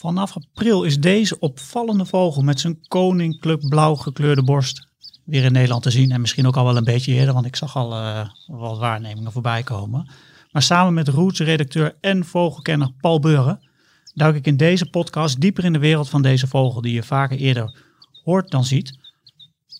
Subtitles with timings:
[0.00, 4.86] Vanaf april is deze opvallende vogel met zijn koninklijk blauw gekleurde borst
[5.24, 6.10] weer in Nederland te zien.
[6.10, 9.32] En misschien ook al wel een beetje eerder, want ik zag al uh, wat waarnemingen
[9.32, 10.10] voorbij komen.
[10.50, 13.68] Maar samen met Roots-redacteur en vogelkenner Paul Beuren
[14.14, 17.36] duik ik in deze podcast dieper in de wereld van deze vogel, die je vaker
[17.36, 17.82] eerder
[18.24, 18.98] hoort dan ziet.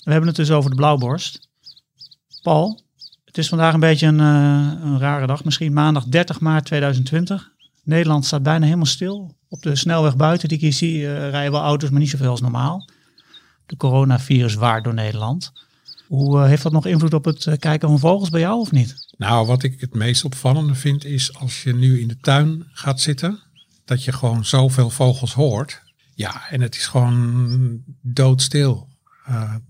[0.04, 1.48] We hebben het dus over de blauwborst.
[2.42, 2.80] Paul,
[3.24, 7.52] het is vandaag een beetje een, uh, een rare dag, misschien maandag 30 maart 2020.
[7.84, 9.38] Nederland staat bijna helemaal stil.
[9.52, 12.30] Op de snelweg buiten die ik hier zie uh, rijden wel auto's, maar niet zoveel
[12.30, 12.88] als normaal.
[13.66, 15.52] De coronavirus waard door Nederland.
[16.06, 19.14] Hoe uh, heeft dat nog invloed op het kijken van vogels bij jou of niet?
[19.16, 23.00] Nou, wat ik het meest opvallende vind is als je nu in de tuin gaat
[23.00, 23.38] zitten,
[23.84, 25.82] dat je gewoon zoveel vogels hoort.
[26.14, 28.88] Ja, en het is gewoon doodstil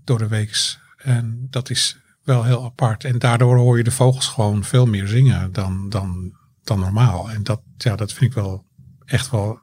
[0.03, 0.77] door de week.
[0.97, 3.03] En dat is wel heel apart.
[3.03, 7.31] En daardoor hoor je de vogels gewoon veel meer zingen dan, dan, dan normaal.
[7.31, 8.65] En dat, ja, dat vind ik wel
[9.05, 9.59] echt wel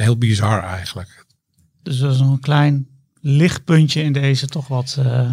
[0.00, 1.26] heel bizar eigenlijk.
[1.82, 2.88] Dus dat is nog een klein
[3.20, 5.32] lichtpuntje in deze toch wat uh,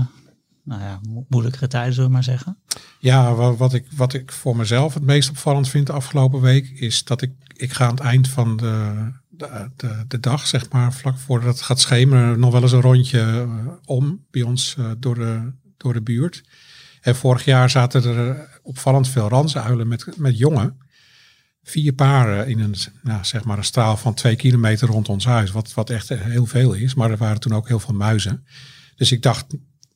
[0.63, 2.57] nou ja, moeilijkere tijden, zullen we maar zeggen.
[2.99, 6.69] Ja, wat, wat, ik, wat ik voor mezelf het meest opvallend vind de afgelopen week,
[6.69, 10.69] is dat ik, ik ga aan het eind van de, de, de, de dag, zeg
[10.69, 14.75] maar, vlak voordat het gaat schemeren, nog wel eens een rondje uh, om bij ons
[14.79, 16.43] uh, door, de, door de buurt.
[17.01, 20.77] En vorig jaar zaten er opvallend veel ransuilen met, met jongen.
[21.69, 25.51] Vier paren in een, nou, zeg maar een straal van twee kilometer rond ons huis.
[25.51, 26.93] Wat, wat echt heel veel is.
[26.93, 28.45] Maar er waren toen ook heel veel muizen.
[28.95, 29.45] Dus ik dacht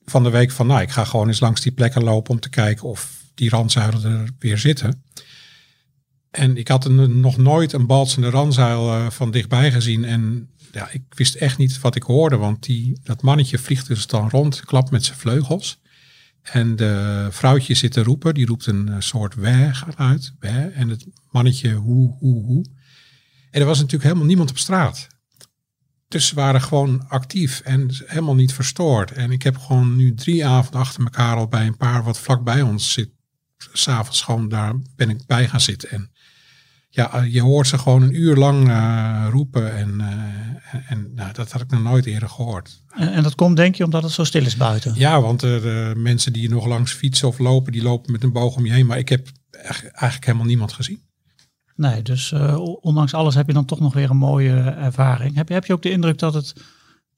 [0.05, 2.49] van de week van, nou, ik ga gewoon eens langs die plekken lopen om te
[2.49, 5.03] kijken of die ranzuilen er weer zitten.
[6.31, 10.05] En ik had nog nooit een balsende ranzuil uh, van dichtbij gezien.
[10.05, 14.07] En ja, ik wist echt niet wat ik hoorde, want die, dat mannetje vliegt dus
[14.07, 15.80] dan rond, klapt met zijn vleugels.
[16.41, 20.33] En de vrouwtje zit te roepen, die roept een soort weg uit.
[20.73, 22.65] En het mannetje hoe, hoe, hoe.
[23.51, 25.07] En er was natuurlijk helemaal niemand op straat.
[26.07, 29.11] Dus ze waren gewoon actief en helemaal niet verstoord.
[29.11, 32.43] En ik heb gewoon nu drie avonden achter elkaar al bij een paar wat vlak
[32.43, 33.09] bij ons zit.
[33.57, 35.89] S'avonds gewoon daar ben ik bij gaan zitten.
[35.89, 36.11] En
[36.89, 39.75] ja, je hoort ze gewoon een uur lang uh, roepen.
[39.75, 40.01] En,
[40.87, 42.81] en nou, dat had ik nog nooit eerder gehoord.
[42.89, 44.93] En, en, dat komt denk je omdat het zo stil is buiten?
[44.95, 48.31] Ja, want uh, de mensen die nog langs fietsen of lopen, die lopen met een
[48.31, 48.85] boog om je heen.
[48.85, 49.27] Maar ik heb
[49.81, 51.01] eigenlijk helemaal niemand gezien.
[51.75, 52.33] Nee, dus
[52.81, 55.35] ondanks alles heb je dan toch nog weer een mooie ervaring.
[55.35, 56.53] Heb je, heb je ook de indruk dat het,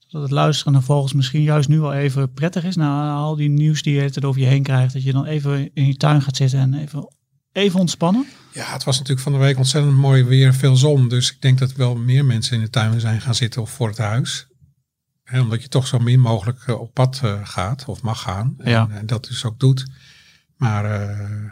[0.08, 2.76] dat het luisteren naar vogels misschien juist nu wel even prettig is?
[2.76, 4.92] Na al die nieuws die je het over je heen krijgt.
[4.92, 7.08] Dat je dan even in je tuin gaat zitten en even
[7.52, 8.26] even ontspannen?
[8.54, 11.08] Ja, het was natuurlijk van de week ontzettend mooi weer, veel zon.
[11.08, 13.88] Dus ik denk dat wel meer mensen in de tuin zijn gaan zitten of voor
[13.88, 14.46] het huis.
[15.24, 18.54] He, omdat je toch zo min mogelijk op pad uh, gaat of mag gaan.
[18.64, 18.88] Ja.
[18.90, 19.86] En, en, dat dus ook doet.
[20.56, 21.50] Maar uh,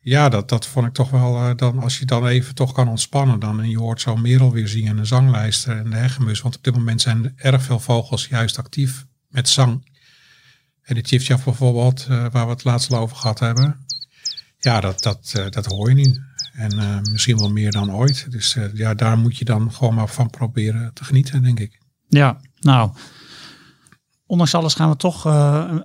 [0.00, 2.88] ja, dat, dat vond ik toch wel, uh, dan, als je dan even toch kan
[2.88, 3.40] ontspannen.
[3.40, 6.40] Dan, en je hoort zo Merel weer zingen, de zanglijster en de hegemus.
[6.40, 9.90] Want op dit moment zijn erg veel vogels juist actief met zang.
[10.82, 13.86] En de tjifjaf bijvoorbeeld, waar we het laatst al over gehad hebben.
[14.58, 16.20] Ja, dat, dat, dat hoor je nu.
[16.52, 18.30] En uh, misschien wel meer dan ooit.
[18.30, 21.80] Dus uh, ja, daar moet je dan gewoon maar van proberen te genieten, denk ik.
[22.08, 22.90] Ja, nou,
[24.26, 25.24] ondanks alles gaan we toch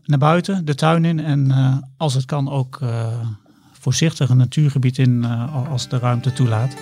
[0.04, 1.20] naar buiten, de tuin in.
[1.20, 1.52] En
[1.98, 2.80] als het kan ook
[3.72, 5.26] voorzichtig een natuurgebied in
[5.70, 6.76] als de ruimte toelaat.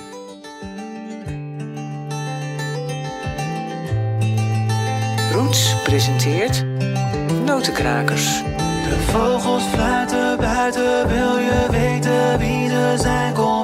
[5.32, 6.66] Roots presenteert
[7.46, 8.42] Notenkrakers.
[8.84, 13.34] De vogels fluiten buiten, wil je weten wie ze zijn?
[13.34, 13.55] Kom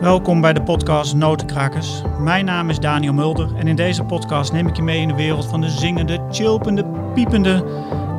[0.00, 2.02] Welkom bij de podcast Notenkrakers.
[2.20, 5.14] Mijn naam is Daniel Mulder en in deze podcast neem ik je mee in de
[5.14, 7.64] wereld van de zingende, chilpende, piepende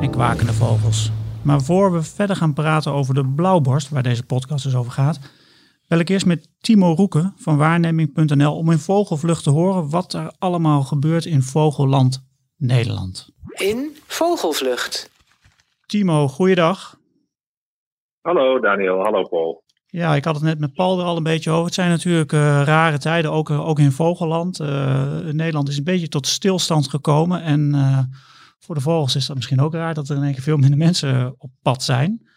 [0.00, 1.10] en kwakende vogels.
[1.44, 5.20] Maar voor we verder gaan praten over de blauwborst, waar deze podcast dus over gaat,
[5.88, 10.32] bel ik eerst met Timo Roeken van waarneming.nl om in vogelvlucht te horen wat er
[10.38, 13.28] allemaal gebeurt in Vogelland Nederland.
[13.52, 15.10] In Vogelvlucht.
[15.86, 16.98] Timo, goeiedag.
[18.20, 19.62] Hallo Daniel, hallo Paul.
[19.90, 21.64] Ja, ik had het net met Paul er al een beetje over.
[21.64, 24.60] Het zijn natuurlijk uh, rare tijden, ook, ook in Vogelland.
[24.60, 27.42] Uh, Nederland is een beetje tot stilstand gekomen.
[27.42, 27.74] En
[28.58, 30.78] voor de vogels is dat misschien ook raar dat er in één keer veel minder
[30.78, 32.28] mensen op pad zijn.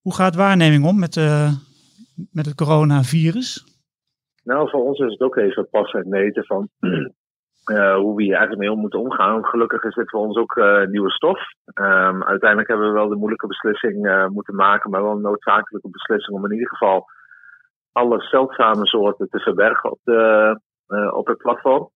[0.00, 1.16] Hoe gaat waarneming om met
[2.30, 3.64] met het coronavirus?
[4.44, 6.68] Nou, voor ons is het ook even pas het meten van
[7.70, 9.44] uh, hoe we hier eigenlijk mee om moeten omgaan.
[9.44, 11.40] Gelukkig is dit voor ons ook uh, nieuwe stof.
[11.74, 15.90] Um, uiteindelijk hebben we wel de moeilijke beslissing uh, moeten maken, maar wel een noodzakelijke
[15.90, 17.06] beslissing om in ieder geval
[17.92, 20.60] alle zeldzame soorten te verbergen op, de,
[21.14, 21.90] op het platform.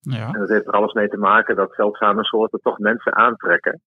[0.00, 0.26] Ja.
[0.26, 3.80] En dat heeft er alles mee te maken dat zeldzame soorten toch mensen aantrekken.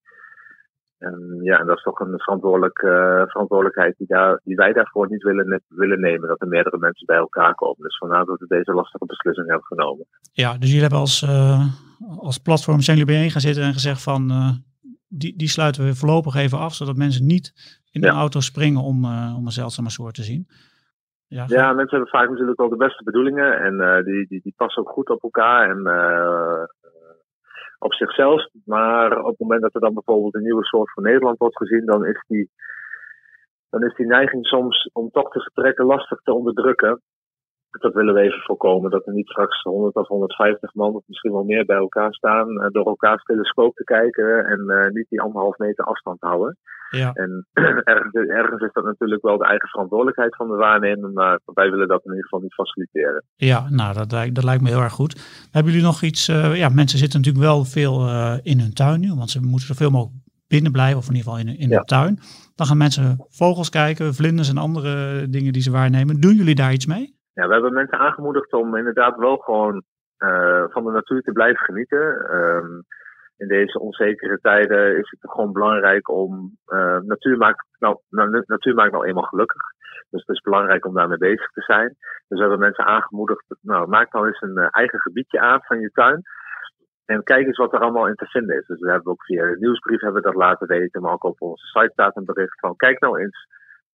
[0.99, 5.09] En ja, en dat is toch een verantwoordelijk, uh, verantwoordelijkheid die, daar, die wij daarvoor
[5.09, 6.27] niet willen, willen nemen.
[6.27, 7.83] Dat er meerdere mensen bij elkaar komen.
[7.83, 10.05] Dus vandaar dat we deze lastige beslissing hebben genomen.
[10.33, 11.65] Ja, dus jullie hebben als, uh,
[12.17, 14.49] als platform zijn jullie bijeen gaan zitten en gezegd van uh,
[15.07, 16.73] die, die sluiten we voorlopig even af.
[16.73, 17.53] Zodat mensen niet
[17.91, 18.13] in de ja.
[18.13, 19.05] auto springen om,
[19.37, 20.47] om een zeldzame soort te zien.
[21.27, 23.61] Ja, ja, mensen hebben vaak natuurlijk wel de beste bedoelingen.
[23.61, 25.69] En die, die, die passen ook goed op elkaar.
[25.69, 25.83] En
[27.79, 28.47] op zichzelf.
[28.65, 31.85] Maar op het moment dat er dan bijvoorbeeld een nieuwe soort van Nederland wordt gezien,
[31.85, 32.49] dan is die,
[33.69, 37.01] dan is die neiging soms om toch te vertrekken lastig te onderdrukken.
[37.71, 38.91] Dat willen we even voorkomen.
[38.91, 42.49] Dat er niet straks 100 of 150 man of misschien wel meer bij elkaar staan.
[42.49, 46.57] Uh, door elkaars telescoop te kijken en uh, niet die anderhalf meter afstand houden.
[46.89, 47.13] Ja.
[47.13, 47.47] En
[47.83, 51.09] ergens, ergens, is dat natuurlijk wel de eigen verantwoordelijkheid van de waarnemer.
[51.11, 53.23] Maar wij willen dat in ieder geval niet faciliteren.
[53.35, 55.47] Ja, nou dat, dat lijkt me heel erg goed.
[55.51, 56.29] Hebben jullie nog iets?
[56.29, 58.07] Uh, ja, mensen zitten natuurlijk wel veel
[58.43, 59.13] in hun tuin nu.
[59.15, 60.17] Want ze moeten zoveel mogelijk
[60.47, 60.97] binnen blijven.
[60.97, 61.79] Of in ieder geval in, in ja.
[61.79, 62.19] de tuin.
[62.55, 66.19] Dan gaan mensen vogels kijken, vlinders en andere dingen die ze waarnemen.
[66.19, 67.18] Doen jullie daar iets mee?
[67.47, 69.83] We hebben mensen aangemoedigd om inderdaad wel gewoon
[70.19, 72.35] uh, van de natuur te blijven genieten.
[72.35, 72.83] Um,
[73.37, 76.57] in deze onzekere tijden is het gewoon belangrijk om.
[76.67, 77.99] Uh, natuur, maakt nou,
[78.45, 79.61] natuur maakt nou eenmaal gelukkig.
[80.09, 81.87] Dus het is belangrijk om daarmee bezig te zijn.
[82.27, 83.45] Dus we hebben mensen aangemoedigd.
[83.61, 86.21] Nou, maak nou eens een uh, eigen gebiedje aan van je tuin.
[87.05, 88.65] En kijk eens wat er allemaal in te vinden is.
[88.65, 91.01] Dus we hebben ook via de nieuwsbrief hebben we dat laten weten.
[91.01, 93.47] Maar ook op onze site staat een bericht van kijk nou eens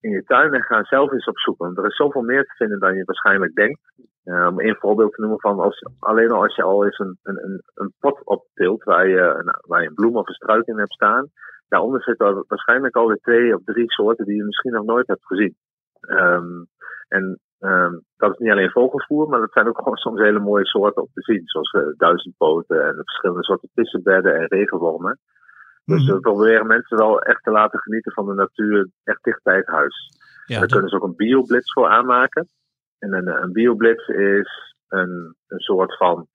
[0.06, 1.58] in je tuin en ga zelf eens op zoek.
[1.58, 3.80] Want er is zoveel meer te vinden dan je waarschijnlijk denkt.
[4.26, 7.18] Uh, om een voorbeeld te noemen van als, alleen al als je al eens een,
[7.24, 10.78] een, een pot optilt waar je, een, waar je een bloem of een struik in
[10.78, 11.30] hebt staan.
[11.68, 15.56] Daaronder zitten waarschijnlijk alweer twee of drie soorten die je misschien nog nooit hebt gezien.
[16.00, 16.68] Um,
[17.08, 20.66] en um, dat is niet alleen vogelvoer, maar dat zijn ook gewoon soms hele mooie
[20.66, 21.42] soorten om te zien.
[21.46, 25.20] Zoals uh, duizendpoten en verschillende soorten vissenbedden en regenwormen.
[25.86, 29.56] Dus we proberen mensen wel echt te laten genieten van de natuur, echt dicht bij
[29.56, 30.10] het huis.
[30.46, 32.48] Ja, daar kunnen ze ook een bioblitz voor aanmaken.
[33.00, 36.28] En een, een bioblitz is een, een soort van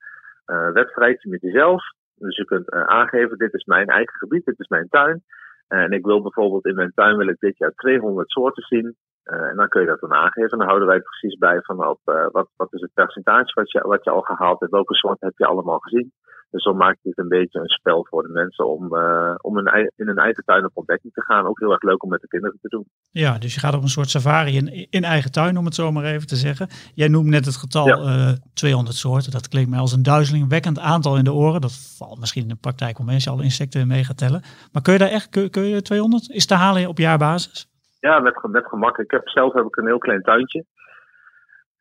[0.47, 1.82] uh, wedstrijdje met jezelf.
[2.14, 5.23] Dus je kunt uh, aangeven, dit is mijn eigen gebied, dit is mijn tuin.
[5.69, 8.96] En ik wil bijvoorbeeld in mijn tuin wil ik dit jaar 200 soorten zien.
[9.25, 10.50] Uh, en dan kun je dat dan aangeven.
[10.50, 12.00] En dan houden wij precies bij van op,
[12.32, 14.73] wat, wat is het percentage wat je, wat je al gehaald hebt.
[14.73, 16.12] Welke soorten heb je allemaal gezien.
[16.50, 19.93] Dus zo maakt het een beetje een spel voor de mensen om, uh, om in,
[19.97, 21.47] in hun eigen tuin op ontdekking te gaan.
[21.47, 22.85] Ook heel erg leuk om met de kinderen te doen.
[23.11, 25.93] Ja, dus je gaat op een soort safari in, in eigen tuin, om het zo
[25.93, 26.69] maar even te zeggen.
[26.94, 28.29] Jij noemt net het getal ja.
[28.29, 29.32] uh, 200 soorten.
[29.32, 31.61] Dat klinkt mij als een duizelingwekkend aantal in de oren.
[31.61, 34.43] Dat valt misschien in de praktijk om mensen alle insecten mee gaan tellen.
[34.73, 36.31] Maar kun je daar echt, kun, kun je 200?
[36.31, 37.69] Is te halen op jaarbasis?
[38.00, 38.99] Ja, met, met gemak.
[38.99, 40.64] Ik heb zelf heb ik een heel klein tuintje.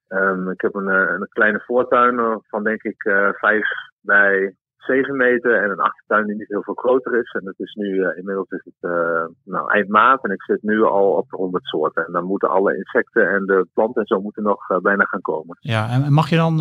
[0.07, 3.67] Um, ik heb een, een kleine voortuin van denk ik uh, vijf
[4.01, 7.31] bij 7 meter en een achtertuin die niet heel veel groter is.
[7.31, 10.61] En het is nu, uh, inmiddels is het uh, nou, eind maart en ik zit
[10.61, 12.05] nu al op de 100 soorten.
[12.05, 15.21] En dan moeten alle insecten en de planten en zo moeten nog uh, bijna gaan
[15.21, 15.57] komen.
[15.59, 16.57] Ja, en mag je dan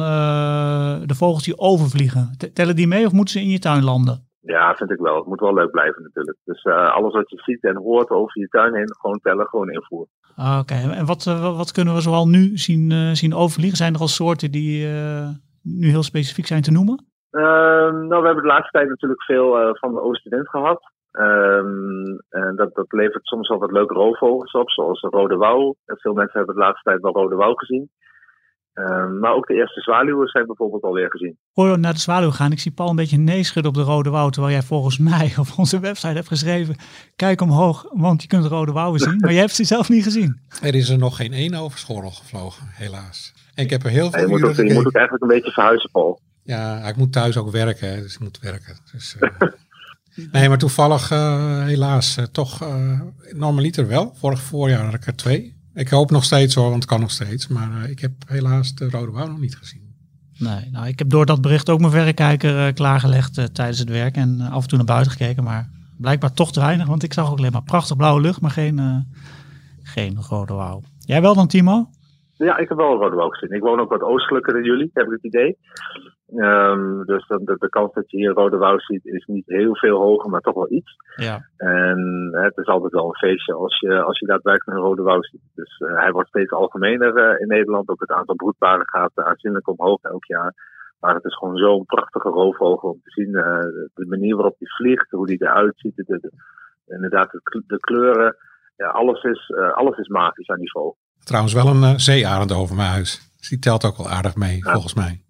[1.07, 4.27] de vogels die overvliegen, tellen die mee of moeten ze in je tuin landen?
[4.41, 5.17] Ja, vind ik wel.
[5.17, 6.39] Het moet wel leuk blijven natuurlijk.
[6.45, 10.09] Dus alles wat je ziet en hoort over je tuin heen, gewoon tellen, gewoon invoeren.
[10.37, 10.91] Ah, Oké, okay.
[10.91, 13.77] en wat, wat kunnen we zoal nu zien, zien overvliegen?
[13.77, 14.87] Zijn er al soorten die
[15.63, 17.07] nu heel specifiek zijn te noemen?
[17.33, 17.43] Uh,
[18.11, 20.93] nou, we hebben de laatste tijd natuurlijk veel uh, van de Oost-Wind gehad.
[21.13, 25.75] Um, en dat, dat levert soms wel wat leuke roofvogels op, zoals de rode wouw.
[25.87, 27.91] Veel mensen hebben de laatste tijd wel rode wouw gezien.
[28.75, 31.39] Um, maar ook de eerste zwaluwen zijn bijvoorbeeld alweer gezien.
[31.53, 34.11] Voor we naar de zwaluw gaan, ik zie Paul een beetje neeschudden op de rode
[34.11, 36.77] wouw, terwijl jij volgens mij op onze website hebt geschreven,
[37.17, 39.17] kijk omhoog, want je kunt de rode wouwen zien.
[39.23, 40.41] maar jij hebt ze zelf niet gezien.
[40.63, 43.33] Er is er nog geen één over schorrel gevlogen, helaas.
[43.55, 45.37] En ik heb er heel veel ja, je, moet ook, je moet ook eigenlijk een
[45.37, 46.21] beetje verhuizen, Paul.
[46.49, 48.77] Ja, ik moet thuis ook werken, dus ik moet werken.
[48.93, 49.31] Dus, uh,
[50.33, 52.69] nee, maar toevallig uh, helaas uh, toch
[53.33, 54.15] normaliter wel.
[54.15, 55.57] Vorig voorjaar had ik er twee.
[55.75, 57.49] Ik hoop nog steeds hoor, want het kan nog steeds.
[57.49, 59.97] Maar ik heb helaas de Rode Wouw nog niet gezien.
[60.39, 64.17] Nee, nou ik heb door dat bericht ook mijn verrekijker klaargelegd tijdens het werk.
[64.17, 66.87] En af en toe naar buiten gekeken, maar blijkbaar toch te weinig.
[66.87, 69.07] Want ik zag ook alleen maar prachtig blauwe lucht, maar geen,
[69.83, 70.83] geen Rode Wouw.
[70.99, 71.91] Jij wel dan Timo?
[72.39, 73.57] Ja, ik heb wel een rode wouw gezien.
[73.57, 75.59] Ik woon ook wat oostelijker dan jullie, heb ik het idee.
[76.35, 79.77] Um, dus de, de, de, kans dat je hier rode wouw ziet is niet heel
[79.77, 80.97] veel hoger, maar toch wel iets.
[81.17, 81.49] Ja.
[81.57, 85.23] En het is altijd wel een feestje als je, als je daadwerkelijk een rode wouw
[85.23, 85.41] ziet.
[85.55, 87.89] Dus uh, hij wordt steeds algemener uh, in Nederland.
[87.89, 90.55] Ook het aantal broedparen gaat uh, aanzienlijk omhoog elk jaar.
[91.01, 93.33] Maar het is gewoon zo'n prachtige roofvogel om te zien.
[93.95, 95.97] de manier waarop hij vliegt, hoe hij eruit ziet.
[95.97, 96.33] De, de,
[96.87, 98.37] inderdaad, de, de, kleuren.
[98.77, 100.97] Ja, alles, is, alles is magisch aan die vogel.
[101.25, 103.33] Trouwens wel een zeearend over mijn huis.
[103.37, 104.73] Dus die telt ook wel aardig mee, ja.
[104.73, 105.23] volgens mij.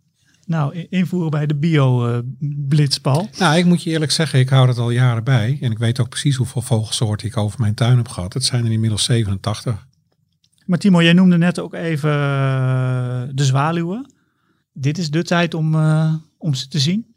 [0.48, 3.26] Nou invoeren bij de bio-blitz, Paul?
[3.38, 5.58] Nou, ik moet je eerlijk zeggen, ik hou dat al jaren bij.
[5.60, 8.34] En ik weet ook precies hoeveel vogelsoorten ik over mijn tuin heb gehad.
[8.34, 9.86] Het zijn er inmiddels 87.
[10.66, 14.12] Maar Timo, jij noemde net ook even eh, de zwaluwen.
[14.72, 17.14] Dit is de tijd om, eh, om ze te zien.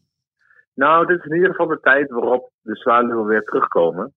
[0.73, 4.13] Nou, dit is in ieder geval de tijd waarop de zwaluwen weer terugkomen.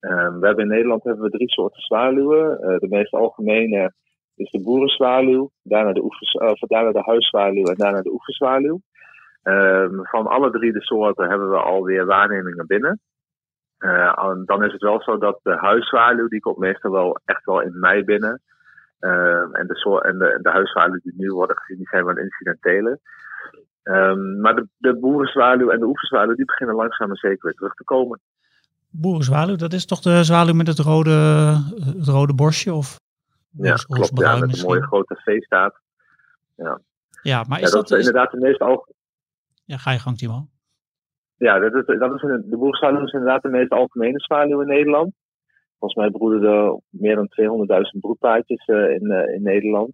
[0.00, 2.60] Ehm, we hebben in Nederland hebben we drie soorten zwaluwen.
[2.60, 3.92] Eh, de meest algemene
[4.38, 8.80] is de boerenzwaluw, daarna de, of daarna de huiszwaluw en daarna de oeverzwaluw.
[9.42, 13.00] Ehm, van alle drie de soorten hebben we alweer waarnemingen binnen.
[13.78, 17.44] Eh, en dan is het wel zo dat de huiszwaluw, die komt meestal wel echt
[17.44, 18.42] wel in mei binnen.
[18.98, 22.98] Ehm, en de, en de, huiszwaluw die nu worden gezien, die zijn wel incidentele.
[23.82, 27.74] Ehm, maar de, de boerenzwaluw en de oeverzwaluw, die beginnen langzaam maar zeker weer terug
[27.74, 28.20] te komen.
[28.90, 31.10] Boerenzwaluw, dat is toch de zwaluw met het rode,
[31.96, 32.74] het rode borstje?
[32.74, 32.96] Of
[33.50, 34.10] Ja, klopt.
[34.18, 34.68] Ja, met een misschien?
[34.68, 35.80] mooie grote V-staat.
[37.22, 37.90] Ja, maar Ja, is dat dat...
[37.90, 38.96] is is- inderdaad de meest algemene.
[39.64, 40.46] Ja, ga je gang, Timo.
[41.36, 44.66] Ja, dat is, dat is in, de boerenzwaluw is inderdaad de meest algemene zwaluw in
[44.66, 45.12] Nederland.
[45.78, 47.28] Volgens mij broeden er meer dan
[47.94, 49.92] 200.000 broedpaardjes eh, in, eh, in Nederland.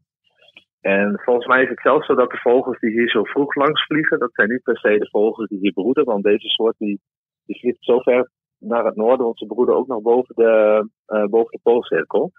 [0.80, 3.86] En volgens mij is het zelfs zo dat de vogels die hier zo vroeg langs
[3.86, 7.00] vliegen, dat zijn niet per se de vogels die hier broeden, want deze soort die,
[7.46, 11.24] die vliegt zo ver naar het noorden, want ze broeden ook nog boven de, eh,
[11.24, 12.32] boven de poolcirkel.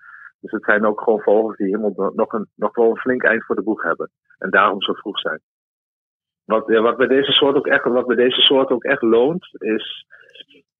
[0.46, 3.46] Dus het zijn ook gewoon vogels die helemaal nog, een, nog wel een flink eind
[3.46, 4.10] voor de boeg hebben.
[4.38, 5.40] En daarom zo vroeg zijn.
[6.44, 10.06] Wat, wat, bij deze soort ook echt, wat bij deze soort ook echt loont, is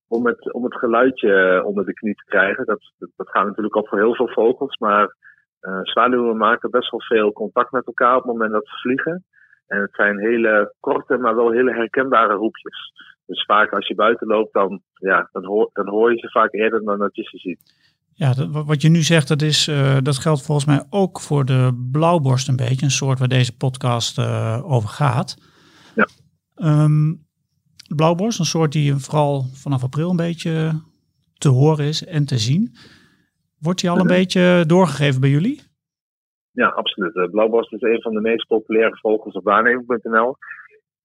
[0.08, 2.66] om het, om het geluidje onder de knie te krijgen.
[2.66, 5.16] Dat, dat, gaat natuurlijk ook voor heel veel vogels, maar
[5.60, 9.24] eh zwaluwen maken best wel veel contact met elkaar op het moment dat ze vliegen.
[9.68, 12.92] En het zijn hele korte, maar wel hele herkenbare roepjes.
[13.26, 16.54] Dus vaak als je buiten loopt, dan, ja, dan, hoor, dan hoor je ze vaak
[16.54, 17.85] eerder dan dat je ze ziet.
[18.18, 21.46] Ja, dat- wat- je nu zegt, dat, is, eh, dat geldt volgens mij ook voor
[21.46, 22.86] de blauwborst een beetje.
[22.86, 25.38] Een soort waar deze podcast eh, over gaat.
[25.96, 26.08] Ja.
[26.56, 27.14] Ehm,
[27.96, 30.82] blauwborst, een soort die vooral vanaf april een beetje
[31.38, 32.76] te horen is en te zien.
[33.60, 34.14] Wordt die al een Mhm.
[34.14, 35.62] beetje doorgegeven bij jullie?
[36.52, 37.14] Ja, absoluut.
[37.14, 40.36] De blauwborst is een van de meest populaire vogels op waarneming.nl.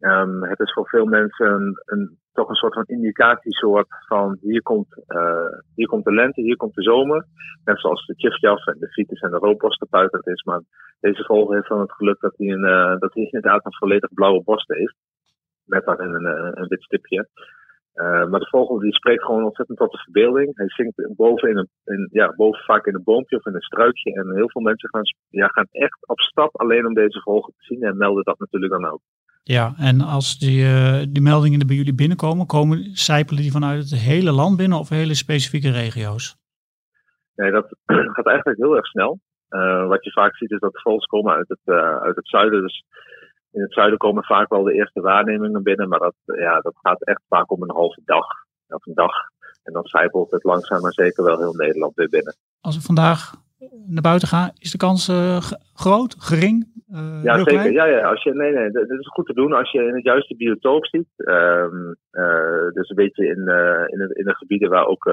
[0.01, 4.63] Ehm, het is voor veel mensen een, een, toch een soort van indicatiesoort van hier
[4.63, 7.27] komt, eh, hier komt de lente, hier komt de zomer.
[7.65, 10.43] Net zoals de tjiftjaf en de fiets en de roodborst het is.
[10.43, 10.61] Maar
[11.01, 14.15] deze vogel heeft dan het geluk dat hij, een, eh, dat hij inderdaad een volledig
[14.15, 14.97] blauwe borst heeft.
[15.65, 17.29] Met daarin een, eh, een wit stipje.
[18.31, 20.57] Maar de vogel die spreekt gewoon ontzettend tot de verbeelding.
[20.57, 23.61] Hij zingt boven, in een, in, ja, boven vaak in een boompje of in een
[23.61, 24.13] struikje.
[24.13, 27.65] En heel veel mensen gaan, ja, gaan echt op stap alleen om deze vogel te
[27.65, 29.01] zien en melden dat natuurlijk dan ook.
[29.43, 33.91] Ja, en als die, eh, die meldingen er bij jullie binnenkomen, komen, zijpelen die vanuit
[33.91, 36.37] het hele land binnen of hele specifieke regio's?
[37.35, 37.75] Nee, dat
[38.15, 39.21] gaat eigenlijk heel erg snel.
[39.49, 42.63] Eh, wat je vaak ziet is dat vogels komen uit het, eh, uit het zuiden.
[42.63, 42.85] Dus
[43.51, 45.89] in het zuiden komen vaak wel de eerste waarnemingen binnen.
[45.89, 48.27] Maar dat, ja, dat gaat echt vaak om een halve dag
[48.69, 49.13] of een dag.
[49.63, 52.37] En dan zijpelt het langzaam maar zeker wel heel Nederland weer binnen.
[52.61, 53.35] Als ik vandaag
[53.87, 55.05] naar buiten ga, is de kans
[55.39, 56.80] g- groot, gering?
[56.93, 57.53] Eh, Ja, zeker.
[57.53, 57.73] klein?
[57.73, 58.09] Ja, ja.
[58.09, 60.37] Als je, nee, nee, dit dit is goed te doen als je in het juiste
[60.37, 61.09] biotoop ziet.
[61.17, 65.05] Ehm, eh, dus een beetje in, eh, in, de, in de gebieden waar ook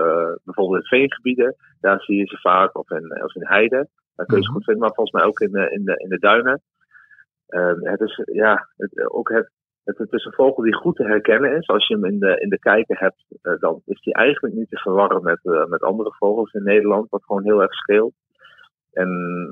[0.43, 3.87] bijvoorbeeld in veengebieden, daar zie je ze vaak, of in, of in heide.
[4.15, 4.57] Daar kun je ze Mhm.
[4.57, 6.61] goed vinden, maar volgens mij ook in, de- in, de, in de duinen.
[7.47, 9.51] Ehm, het is, ja, het, ook het,
[9.83, 11.67] het, het is een vogel die goed te herkennen is.
[11.67, 13.25] Als je hem in de, in de kijker hebt,
[13.59, 17.43] dan is hij eigenlijk niet te verwarren met, met andere vogels in Nederland, wat gewoon
[17.43, 18.13] heel erg scheelt.
[18.97, 19.09] En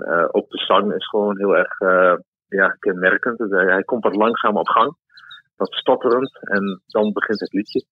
[0.07, 2.13] eh, ook de zang is gewoon heel erg eh,
[2.47, 3.37] ja, kenmerkend.
[3.37, 4.95] Dus, hij komt wat langzaam op gang,
[5.55, 7.85] wat stotterend, en dan begint het liedje.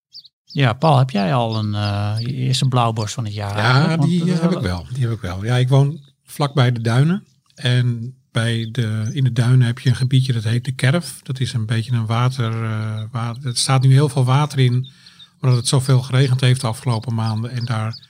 [0.54, 3.58] Ja, Paul, heb jij al een eh, je eerste blauwborst van het jaar?
[3.58, 3.88] Ja?
[3.88, 4.86] Want die is eh, heb ik wel.
[4.94, 5.44] Die heb ik wel.
[5.46, 7.24] Ja, ik woon vlakbij de duinen.
[7.56, 11.22] En bij de, in de duinen heb je een gebiedje dat heet de Kerf.
[11.22, 13.46] Dat is een beetje een water, eh water.
[13.46, 14.90] Er staat nu heel veel water in,
[15.42, 17.52] omdat het zoveel geregend heeft de afgelopen maanden.
[17.52, 18.08] En daar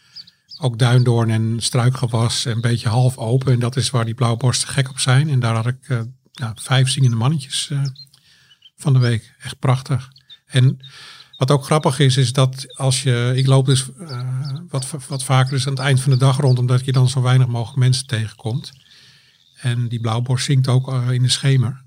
[0.63, 3.53] ook duindoorn en struikgewas een beetje half open.
[3.53, 5.29] En dat is waar die blauwborsten gek op zijn.
[5.29, 6.01] En daar had ik eh,
[6.32, 7.82] ja, vijf zingende mannetjes eh,
[8.77, 9.36] van de week.
[9.39, 10.12] Echt prachtig.
[10.46, 10.79] En
[11.38, 13.34] wat ook grappig is, is dat als je.
[13.36, 16.60] Ik loop dus eh, wat, wat vaker dus aan het eind van de dag rond,
[16.60, 18.72] omdat je dan zo weinig mogelijk mensen tegenkomt.
[19.62, 21.82] En die blauwborst zingt ook in de schemer.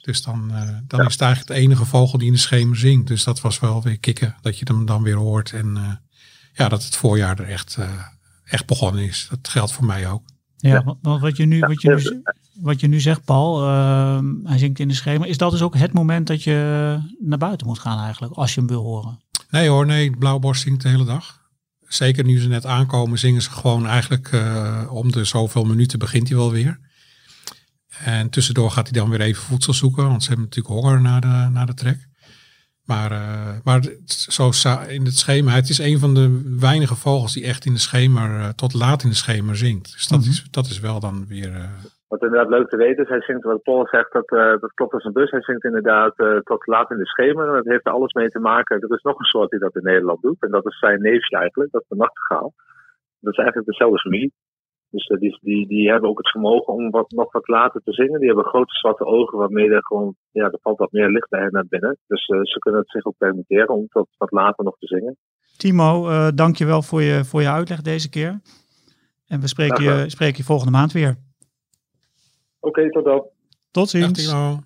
[0.00, 0.52] Dus dan,
[0.86, 3.06] dan is het eigenlijk de enige vogel die in de schemer zingt.
[3.06, 5.52] Dus dat was wel weer kicken, dat je hem dan weer hoort.
[5.52, 6.00] En
[6.52, 7.78] ja, dat het voorjaar er echt,
[8.44, 9.26] echt begonnen is.
[9.30, 10.22] Dat geldt voor mij ook.
[10.56, 12.22] Ja, want- wat je nu, wat je nu,
[12.60, 15.24] wat je nu zegt, Paul, ehm, hij zingt in de schema.
[15.24, 18.60] Is dat dus ook het moment dat je naar buiten moet gaan eigenlijk, als je
[18.60, 19.20] hem wil horen?
[19.50, 21.42] Nee hoor, nee, blauwborst zingt de hele dag.
[21.80, 26.28] Zeker nu ze net aankomen, zingen ze gewoon eigenlijk eh, om de zoveel minuten begint
[26.28, 26.80] hij wel weer.
[28.04, 31.20] En tussendoor gaat hij dan weer even voedsel zoeken, want ze hebben natuurlijk honger na
[31.20, 32.08] de, na de trek.
[32.86, 34.50] Maar, uh, maar zo
[34.88, 38.28] in het schema, het is een van de weinige vogels die echt in de schemer,
[38.30, 39.92] uh, tot laat in de schemer zingt.
[39.92, 40.32] Dus dat, mm -hmm.
[40.32, 41.50] is, dat is wel dan weer...
[41.50, 41.82] Uh...
[42.08, 44.28] Wat inderdaad leuk te weten is, hij zingt, wat Paul zegt, dat,
[44.60, 45.30] dat klopt als een bus.
[45.30, 47.48] Hij zingt inderdaad tot laat in de schemer.
[47.48, 48.80] En dat heeft er alles mee te maken.
[48.80, 50.42] Er is nog een soort die dat in Nederland doet.
[50.42, 52.52] En dat is zijn neefje eigenlijk, dat is de nachtegaal.
[53.20, 54.32] Dat is eigenlijk dezelfde familie.
[54.94, 57.92] Dus uh, die, die, die hebben ook het vermogen om wat, nog wat later te
[57.92, 58.18] zingen.
[58.18, 61.40] Die hebben grote zwarte ogen waarmee er gewoon, ja, er valt wat meer licht bij
[61.40, 61.98] hen naar binnen.
[62.06, 65.16] Dus uh, ze kunnen het zich ook permitteren om tot wat later nog te zingen.
[65.56, 68.40] Timo, uh, dank je wel voor je, voor je uitleg deze keer.
[69.26, 71.16] En we spreken, je, spreken je volgende maand weer.
[72.60, 73.24] Oké, okay, tot dan.
[73.70, 74.26] Tot ziens.
[74.26, 74.58] Timo.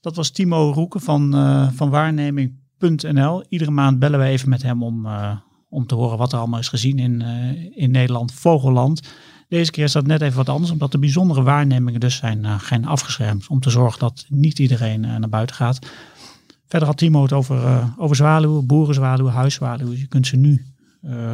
[0.00, 1.32] Dat was Timo Roeken van,
[1.74, 3.44] van waarneming.nl.
[3.48, 5.06] Iedere maand bellen we even met hem om,
[5.68, 7.20] om te horen wat er allemaal is gezien in,
[7.74, 9.00] in Nederland, Vogelland.
[9.48, 12.54] Deze keer is dat net even wat anders, omdat de bijzondere waarnemingen dus zijn, uh,
[12.58, 13.46] geen afgeschermd.
[13.48, 15.78] Om te zorgen dat niet iedereen uh, naar buiten gaat.
[16.66, 19.98] Verder had Timo het over, uh, over zwaluwen, boerenzwaluwen, huiszwaluwen.
[19.98, 20.66] Je kunt ze nu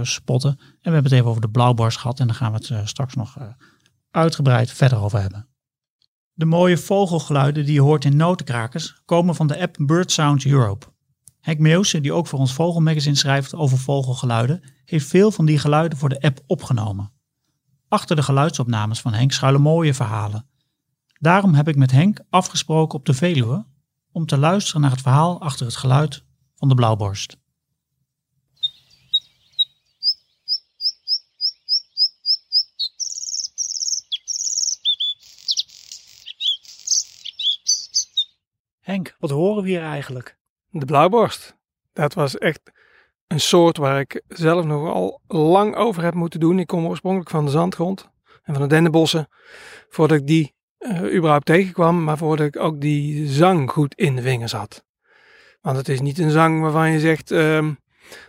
[0.02, 0.50] spotten.
[0.50, 2.20] En we hebben het even over de blauwborst gehad.
[2.20, 3.36] En daar gaan we het straks nog
[4.10, 5.48] uitgebreid verder over hebben.
[6.32, 10.86] De mooie vogelgeluiden die je hoort in notenkrakers komen van de app Bird Sound Europe.
[11.40, 15.98] Henk Meeuwse, die ook voor ons Vogelmagazine schrijft over vogelgeluiden, heeft veel van die geluiden
[15.98, 17.12] voor de app opgenomen.
[17.90, 20.46] Achter de geluidsopnames van Henk schuilen mooie verhalen.
[21.18, 23.66] Daarom heb ik met Henk afgesproken op de Veluwe
[24.12, 27.38] om te luisteren naar het verhaal achter het geluid van de blauwborst.
[38.80, 40.38] Henk, wat horen we hier eigenlijk?
[40.70, 41.56] De blauwborst.
[41.92, 42.72] Dat was echt
[43.30, 46.58] een soort waar ik zelf nogal lang over heb moeten doen.
[46.58, 48.08] Ik kom oorspronkelijk van de zandgrond
[48.42, 49.28] en van de dennenbossen.
[49.88, 54.22] Voordat ik die uh, überhaupt tegenkwam, maar voordat ik ook die zang goed in de
[54.22, 54.84] vingers had.
[55.60, 57.78] Want het is niet een zang waarvan je zegt, um,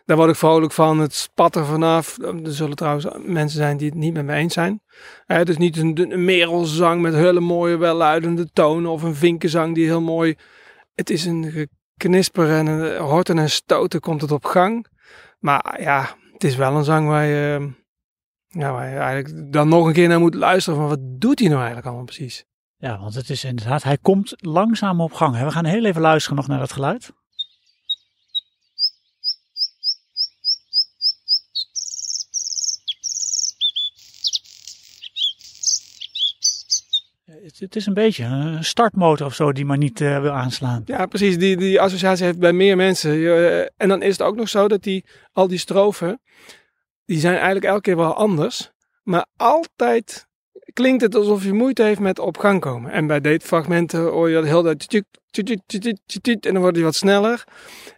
[0.06, 2.18] daar word ik vrolijk van, het spat er vanaf.
[2.18, 4.82] Er zullen trouwens mensen zijn die het niet met me eens zijn.
[5.28, 9.76] Uh, het is niet een, een merelzang met hele mooie, welluidende tonen of een vinkenzang
[9.76, 10.36] die heel mooi...
[10.96, 11.70] Het is een
[12.02, 14.86] geknisper en horten en stoten komt het op gang.
[15.40, 17.72] Maar ja, het is wel een zang waar je,
[18.48, 21.88] ja, eigenlijk dan nog een keer naar moet luisteren van wat doet hij nou eigenlijk
[21.88, 22.46] allemaal precies.
[22.78, 25.40] Ja, want het is inderdaad, hij komt langzaam op gang.
[25.40, 27.14] We gaan heel even luisteren nog naar dat geluid.
[37.62, 40.82] Het, is een beetje een startmotor of zo die maar niet uh, wil aanslaan.
[40.86, 41.38] Ja, precies.
[41.38, 43.16] Die, die associatie heeft bij meer mensen.
[43.16, 46.22] Uh, en dan is het ook nog zo dat die, al die strofen,
[47.06, 48.72] die zijn eigenlijk elke keer wel anders.
[49.04, 50.28] Maar altijd
[50.74, 52.92] klinkt het alsof je moeite heeft met op gang komen.
[52.92, 54.84] En bij deze fragmenten hoor je dat heel dat
[56.46, 57.44] en dan wordt hij wat sneller.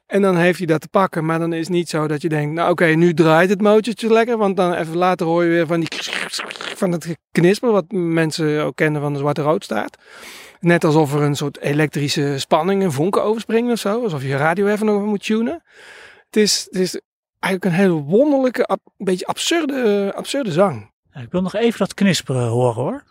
[0.05, 1.25] En dan heeft hij dat te pakken.
[1.25, 4.13] Maar dan is het niet zo dat je denkt, nou oké, nu draait het motortje
[4.13, 4.37] lekker.
[4.37, 5.89] Want dan even later hoor je weer van die
[6.75, 9.97] van het knisper, wat mensen ook kennen van de zwarte roodstaart.
[10.59, 14.03] Net alsof er een soort elektrische spanning, een vonken overspringen of zo.
[14.03, 15.63] Alsof je radio even nog moet tunen.
[16.25, 17.01] Het is, het is
[17.39, 20.92] eigenlijk een hele wonderlijke, een beetje absurde, absurde zang.
[21.13, 23.03] Ik wil nog even dat knisperen horen hoor.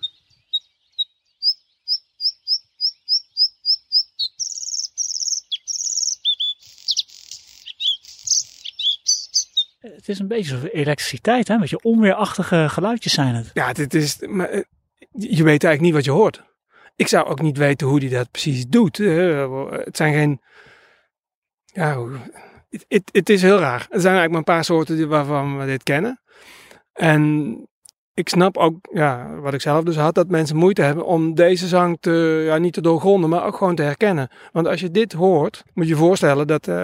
[9.79, 11.55] Het is een beetje elektriciteit, hè?
[11.55, 13.51] Een beetje onweerachtige geluidjes zijn het.
[13.55, 14.63] Ja, dit is, maar, eh,
[15.13, 16.43] je weet eigenlijk niet wat je hoort.
[16.97, 18.97] Ik zou ook niet weten hoe hij dat precies doet.
[18.97, 20.41] Het zijn geen.
[21.65, 22.07] Ja,
[22.89, 23.87] het, het is heel raar.
[23.91, 26.21] Er zijn eigenlijk maar een paar soorten waarvan we dit kennen.
[26.93, 27.57] En
[28.15, 31.67] ik snap ook, ja, wat ik zelf dus had, dat mensen moeite hebben om deze
[31.67, 34.29] zang te, ja, niet te doorgronden, maar ook gewoon te herkennen.
[34.53, 36.75] Want als je dit hoort, moet je je voorstellen dat, uh,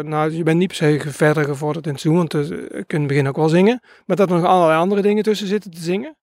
[0.00, 2.98] nou, je bent niet per se verder gevorderd in het zingen, want je kunt in
[2.98, 5.80] het begin ook wel zingen, maar dat er nog allerlei andere dingen tussen zitten te
[5.80, 6.16] zingen.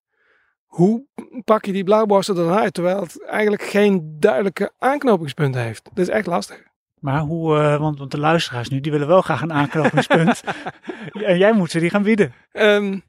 [0.64, 1.06] Hoe
[1.44, 5.84] pak je die blauwborsten dan uit, terwijl het eigenlijk geen duidelijke aanknopingspunt heeft?
[5.94, 6.66] Dat is echt lastig.
[6.98, 10.42] Maar hoe, uh, want, want de luisteraars nu, die willen wel graag een aanknopingspunt.
[11.12, 12.32] en jij moet ze die gaan bieden.
[12.52, 13.02] Um,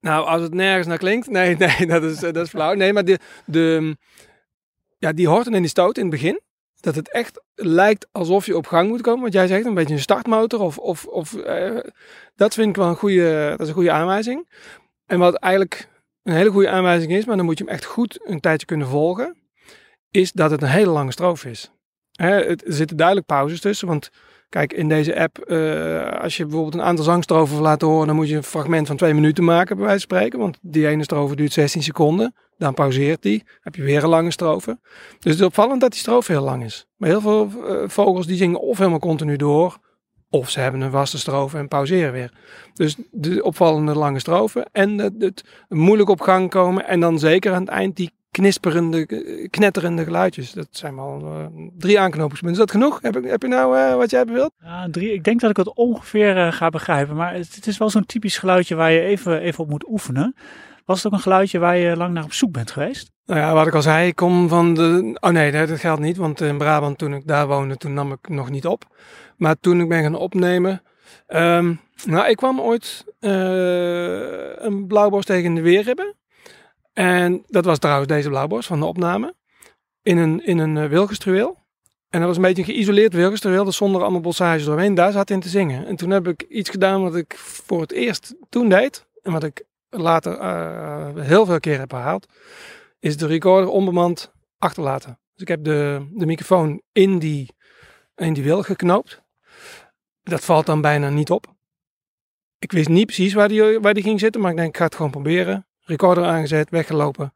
[0.00, 1.30] nou, als het nergens naar klinkt.
[1.30, 2.74] Nee, nee, dat is, dat is flauw.
[2.74, 3.96] Nee, maar de, de,
[4.98, 6.40] ja, die horten en die stoot in het begin.
[6.80, 9.22] Dat het echt lijkt alsof je op gang moet komen.
[9.22, 10.60] Wat jij zegt, een beetje een startmotor.
[10.60, 11.78] Of, of, of uh,
[12.36, 14.48] dat vind ik wel een goede, dat is een goede aanwijzing.
[15.06, 15.88] En wat eigenlijk
[16.22, 18.88] een hele goede aanwijzing is, maar dan moet je hem echt goed een tijdje kunnen
[18.88, 19.36] volgen.
[20.10, 21.70] Is dat het een hele lange stroof is.
[22.12, 23.88] Hè, het, er zitten duidelijk pauzes tussen.
[23.88, 24.10] Want
[24.54, 28.16] Kijk, in deze app, uh, als je bijvoorbeeld een aantal zangstrofen wil laten horen, dan
[28.16, 30.38] moet je een fragment van twee minuten maken, bij wijze van spreken.
[30.38, 32.34] Want die ene strofe duurt 16 seconden.
[32.58, 33.42] Dan pauzeert die.
[33.60, 34.78] Heb je weer een lange strofe.
[35.18, 36.86] Dus het is opvallend dat die strofe heel lang is.
[36.96, 39.78] Maar heel veel eh, vogels die zingen of helemaal continu door.
[40.30, 42.32] Of ze hebben een vaste strofe en pauzeren weer.
[42.74, 44.66] Dus de opvallende lange strofe.
[44.72, 46.88] En het, het moeilijk op gang komen.
[46.88, 50.52] En dan zeker aan het eind die knisperende, eh, knetterende geluidjes.
[50.52, 51.46] Dat zijn wel eh,
[51.78, 52.50] drie aanknopingspunten.
[52.60, 52.98] Is dat genoeg?
[53.02, 54.52] Heb, ik- heb je nou eh, wat jij hebben wilt?
[54.62, 57.16] Ja, drie, ik denk dat ik het ongeveer ga begrijpen.
[57.16, 60.34] Maar het, het is wel zo'n typisch geluidje waar je even, even op moet oefenen.
[60.84, 63.10] Was het ook een geluidje waar je lang naar op zoek bent geweest?
[63.26, 65.16] Nou ja, wat ik al zei, ik kom van de...
[65.20, 68.28] Oh nee, dat geldt niet, want in Brabant toen ik daar woonde, toen nam ik
[68.28, 68.84] nog niet op.
[69.36, 70.82] Maar toen ik ben gaan opnemen...
[71.26, 73.04] ehm, nou, ik kwam ooit
[74.58, 76.14] een blauwborst tegen in de weerribben.
[76.94, 79.34] En dat was trouwens deze blauwborst van de opname.
[80.02, 81.62] In een, in een eh, wilgestruweel.
[82.08, 84.94] En dat was een beetje een geïsoleerd wilgestruweel, dus zonder allemaal bossages doorheen.
[84.94, 85.86] Daar zat in te zingen.
[85.86, 89.06] En toen heb ik iets gedaan wat ik voor het eerst toen deed.
[89.22, 92.26] En wat ik later eh, heel veel keer heb herhaald
[92.98, 95.18] is de recorder onbemand achterlaten.
[95.32, 97.54] Dus ik heb de, de microfoon in die,
[98.16, 99.22] in die wil geknoopt.
[100.22, 101.54] Dat valt dan bijna niet op.
[102.58, 104.84] Ik wist niet precies waar die, waar die ging zitten, maar ik denk ik ga
[104.84, 105.66] het gewoon proberen.
[105.84, 107.32] Recorder aangezet, weggelopen.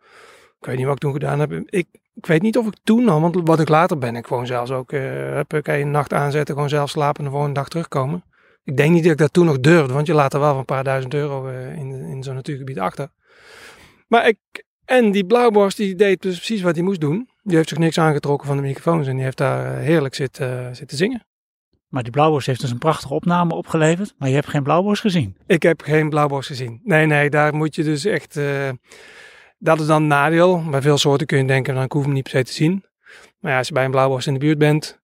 [0.61, 1.53] Ik weet niet wat ik toen gedaan heb.
[1.53, 4.71] Ik, weet niet of ik toen al, want wat ik later ben, ik gewoon zelfs
[4.71, 8.25] ook, eh heb ik een nacht aanzetten, gewoon zelf slapen en de volgende dag terugkomen.
[8.65, 10.59] Ik denk niet dat ik dat toen nog durfde, want je laat er wel van
[10.59, 13.09] een paar duizend euro eh, in, in zo'n natuurgebied achter.
[14.07, 14.39] Maar ik,
[14.85, 17.29] en die blauwborst die deed dus precies wat hij moest doen.
[17.43, 20.77] Die heeft zich niks aangetrokken van de microfoons en die heeft daar eh, heerlijk zitten,
[20.77, 21.27] zitten zingen.
[21.89, 24.15] Maar die blauwborst heeft dus een prachtige opname opgeleverd.
[24.19, 25.37] Maar je hebt geen blauwborst gezien.
[25.47, 26.81] Ik heb geen blauwborst gezien.
[26.85, 28.37] Nee, nee, daar moet je dus echt...
[28.37, 28.69] eh,
[29.59, 30.65] dat is dan een nadeel.
[30.71, 32.85] Bij veel soorten kun je denken, dan ik hoef hem niet per se te zien.
[33.39, 35.01] Maar ja, als je bij een blauwborst in de buurt bent,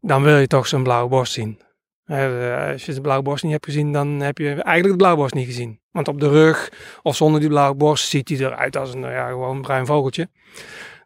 [0.00, 1.60] dan wil je toch zo'n blauwe borst zien.
[2.04, 5.18] Eh, als je de blauwe borst niet hebt gezien, dan heb je eigenlijk de blauwe
[5.18, 5.80] borst niet gezien.
[5.90, 6.72] Want op de rug
[7.02, 9.86] of zonder die blauwe borst ziet hij eruit als een nou ja, gewoon een bruin
[9.86, 10.28] vogeltje.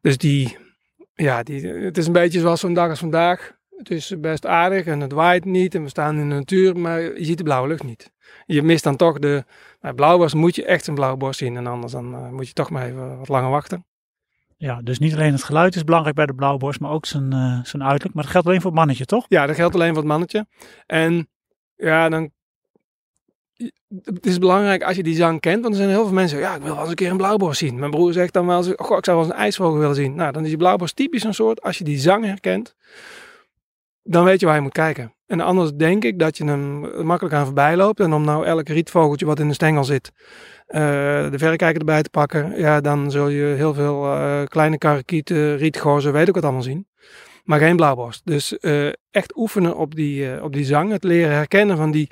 [0.01, 0.57] Dus die,
[1.15, 3.59] ja, die, het is een beetje zoals zo'n dag als vandaag.
[3.81, 7.01] Het is best aardig en het waait niet en we staan in de natuur, maar
[7.01, 8.13] je ziet de blauwe lucht niet.
[8.47, 9.45] Je mist dan toch de,
[9.81, 12.53] bij blauwborst moet je echt een blauwe borst zien en anders dan eh, moet je
[12.53, 13.85] toch maar even wat langer wachten.
[14.57, 17.65] Ja, dus niet alleen het geluid is belangrijk bij de blauwborst, maar ook zijn, eh,
[17.65, 18.15] zijn uiterlijk.
[18.15, 19.27] Maar dat geldt alleen voor het mannetje, toch?
[19.29, 20.47] Ja, dat geldt alleen voor het mannetje.
[20.87, 21.29] En
[21.77, 22.31] ja, dan.
[24.05, 26.39] Het is belangrijk als je die zang kent, want er zijn heel veel mensen.
[26.39, 27.79] Ja, ik wil wel eens een keer een blauwborst zien.
[27.79, 30.15] Mijn broer zegt dan wel eens: Goh, ik zou wel eens een ijsvogel willen zien.
[30.15, 31.63] Nou, dan is die blauwborst typisch een soort.
[31.63, 32.75] Als je die zang herkent,
[34.03, 35.15] dan weet je waar je moet kijken.
[35.31, 38.01] En anders denk ik dat je hem makkelijk aan voorbij loopt.
[38.01, 40.13] En om nou elk rietvogeltje wat in de stengel zit,
[40.67, 40.81] eh,
[41.31, 42.59] de verrekijker erbij te pakken.
[42.59, 46.87] Ja, dan zul je heel veel eh, kleine karakieten, rietgorzen, weet ik wat allemaal zien.
[47.45, 48.21] Maar geen blauwborst.
[48.25, 50.91] Dus eh, echt oefenen op die, op die zang.
[50.91, 52.11] Het leren herkennen van die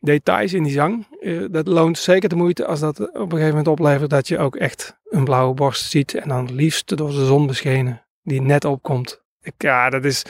[0.00, 1.06] details in die zang.
[1.50, 4.56] dat loont zeker de moeite als dat op een gegeven moment oplevert dat je ook
[4.56, 6.14] echt een blauwe borst ziet.
[6.14, 8.04] En dan liefst door de zon beschenen.
[8.22, 9.22] Die net opkomt.
[9.42, 10.24] Ik, ja, dat is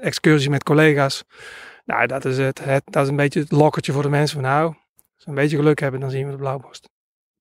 [0.00, 1.24] excursie met collega's.
[1.84, 2.82] Nou, dat is het, het.
[2.84, 5.56] Dat is een beetje het lokkertje voor de mensen van nou, als we een beetje
[5.56, 6.90] geluk hebben, dan zien we de blauwborst.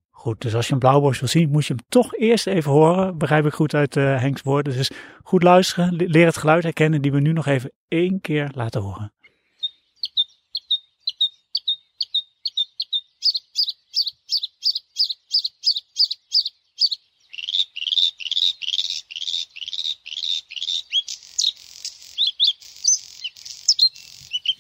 [0.10, 3.18] Goed, dus als je een blauwborst wil zien, moet je hem toch eerst even horen.
[3.18, 4.74] Begrijp ik goed uit eh Henks woorden.
[4.74, 4.92] Dus
[5.24, 8.82] goed luisteren, le- leer het geluid herkennen die we nu nog even één keer laten
[8.82, 9.14] horen.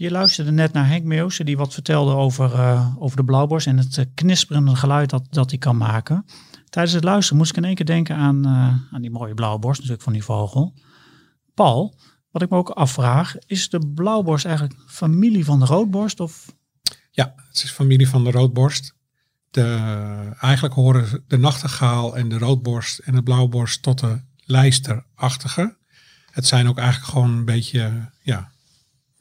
[0.01, 3.77] Je luisterde net naar Henk Meeuwse, die wat vertelde over, eh, over de blauwborst en
[3.77, 6.25] het eh, knisperende geluid dat, dat kan maken.
[6.69, 9.79] Tijdens het luisteren moest ik in één keer denken aan, eh, aan die mooie blauwborst,
[9.79, 10.73] natuurlijk van die vogel.
[11.53, 11.95] Paul,
[12.31, 16.19] wat ik me ook afvraag, is de blauwborst eigenlijk familie van de roodborst?
[16.19, 16.55] Of
[17.11, 18.95] Ja, het is familie van de roodborst.
[19.49, 19.63] De,
[20.39, 25.77] eigenlijk horen de nachtegaal en de roodborst en de blauwborst tot de lijsterachtige.
[26.31, 28.50] Het zijn ook eigenlijk gewoon een beetje, ja,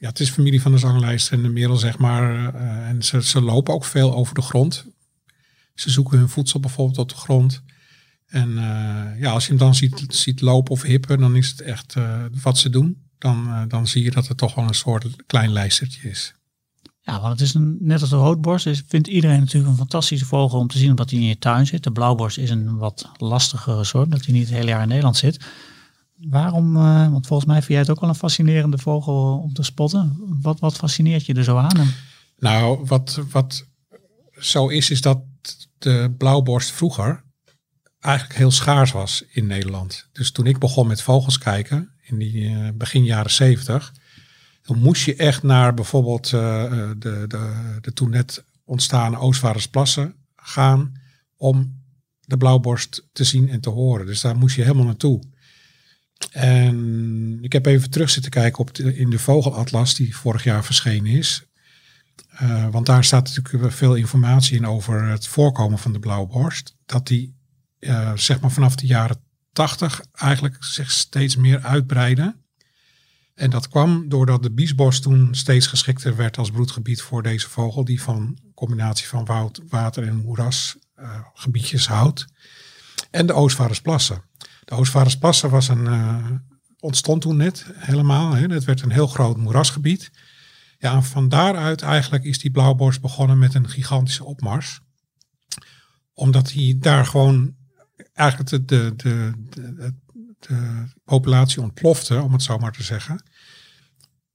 [0.01, 2.55] ja het is familie van de zanglijster en de merel, zeg maar.
[2.55, 4.85] Eh, en ze, ze lopen ook veel over de grond.
[5.75, 7.63] Ze zoeken hun voedsel bijvoorbeeld op de grond.
[8.27, 11.61] En eh, ja, als je hem dan ziet, ziet lopen of hippen, dan is het
[11.61, 13.09] echt eh, wat ze doen.
[13.17, 16.33] Dan, dan zie je dat het toch wel een soort klein lijstertje is.
[17.01, 20.25] Ja, want het is een, net als de roodborst, is, vindt iedereen natuurlijk een fantastische
[20.25, 21.83] vogel om te zien omdat hij in je tuin zit.
[21.83, 25.17] De blauwborst is een wat lastigere soort, dat hij niet het hele jaar in Nederland
[25.17, 25.45] zit.
[26.29, 29.63] Waarom, eh, want volgens mij vind jij het ook wel een fascinerende vogel om te
[29.63, 30.17] spotten.
[30.41, 31.87] Wat, wat fascineert je er zo aan?
[32.37, 33.67] Nou, wat, wat
[34.39, 35.23] zo is, is dat
[35.77, 37.23] de blauwborst vroeger
[37.99, 40.09] eigenlijk heel schaars was in Nederland.
[40.11, 43.93] Dus toen ik begon met vogels kijken, in die eh, begin jaren zeventig,
[44.61, 50.91] dan moest je echt naar bijvoorbeeld eh, de, de, de toen net ontstane Oostvaardersplassen gaan
[51.35, 51.79] om
[52.19, 54.05] de blauwborst te zien en te horen.
[54.05, 55.21] Dus daar moest je helemaal naartoe.
[56.31, 61.11] En ik heb even terug zitten kijken op in de vogelatlas die vorig jaar verschenen
[61.11, 61.43] is.
[62.41, 66.75] Uh, want daar staat natuurlijk veel informatie in over het voorkomen van de blauwborst.
[66.85, 67.35] Dat die
[67.79, 72.35] uh, zeg maar vanaf de jaren 80 eigenlijk zich steeds meer uitbreiden.
[73.35, 77.85] En dat kwam doordat de biesbos toen steeds geschikter werd als broedgebied voor deze vogel,
[77.85, 82.25] die van combinatie van woud, water en moerasgebiedjes uh, houdt.
[83.11, 84.23] En de Oostvaardersplassen.
[84.75, 86.25] De was een, uh,
[86.79, 88.33] ontstond toen net helemaal.
[88.33, 88.47] Hè.
[88.47, 90.11] Het werd een heel groot moerasgebied.
[90.77, 94.79] Ja, van daaruit eigenlijk is die blauwborst begonnen met een gigantische opmars.
[96.13, 97.55] Omdat hij daar gewoon
[98.13, 99.93] eigenlijk de, de, de, de,
[100.39, 103.23] de populatie ontplofte, om het zo maar te zeggen.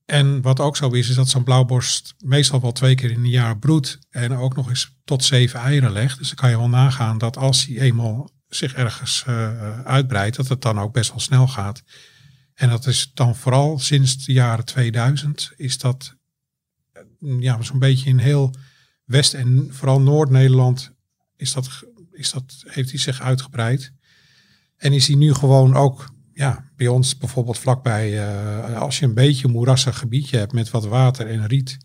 [0.05, 3.31] En wat ook zo is, is dat zo'n blauwborst meestal wel twee keer in een
[3.31, 6.18] jaar broedt en ook nog eens tot zeven eieren legt.
[6.18, 10.48] Dus dan kan je wel nagaan dat als hij eenmaal zich ergens uh, uitbreidt, dat
[10.48, 11.82] het dan ook best wel snel gaat.
[12.54, 16.14] En dat is dan vooral sinds de jaren 2000 is dat
[17.20, 18.54] ja, zo'n beetje in heel
[19.04, 20.92] West- en vooral Noord-Nederland
[21.36, 21.68] is dat,
[22.12, 23.92] is dat, heeft hij zich uitgebreid.
[24.76, 29.14] En is hij nu gewoon ook ja, bij ons bijvoorbeeld vlakbij, uh, als je een
[29.14, 31.78] beetje een moerassig gebiedje hebt met wat water en riet,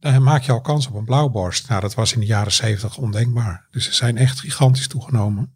[0.00, 1.68] dan maak je al kans op een blauwborst.
[1.68, 3.66] Nou, dat was in de jaren zeventig ondenkbaar.
[3.70, 5.54] Dus ze zijn echt gigantisch toegenomen.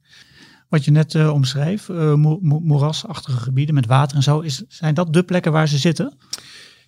[0.69, 4.95] Wat je net uh, omschreef, uh, mo moerasachtige gebieden met water en zo, is, zijn
[4.95, 6.17] dat de plekken waar ze zitten?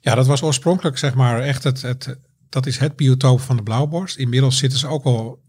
[0.00, 3.62] Ja, dat was oorspronkelijk zeg maar echt het, het, dat is het biotoop van de
[3.62, 4.16] blauwborst.
[4.16, 5.42] Inmiddels zitten ze ook wel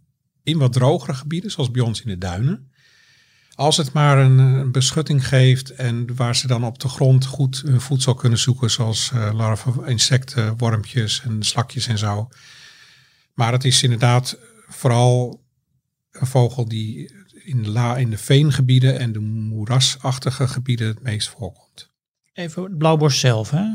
[0.44, 2.72] in wat drogere gebieden, zoals bij ons in de duinen.
[3.58, 7.62] Als het maar een, een, beschutting geeft en waar ze dan op de grond goed
[7.66, 12.30] hun voedsel kunnen zoeken, zoals uh, larven, insecten, wormpjes en slakjes en zo.
[13.34, 15.44] Maar het is inderdaad vooral
[16.12, 21.30] een vogel die in de, la, in de veengebieden en de moerasachtige gebieden het meest
[21.30, 21.92] voorkomt.
[22.34, 23.66] Even het blauwborst zelf, hè?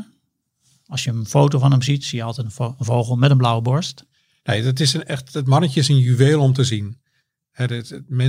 [0.85, 3.31] Als je een foto van hem ziet, zie je altijd een, vo een vogel met
[3.31, 4.05] een blauwe borst.
[4.43, 7.01] Nee, dat is een echt, het mannetje is een juweel om te zien.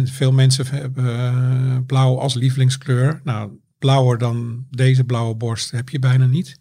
[0.04, 3.20] Veel mensen hebben uh, blauw als lievelingskleur.
[3.24, 6.56] Nou, blauwer dan deze blauwe borst heb je bijna niet.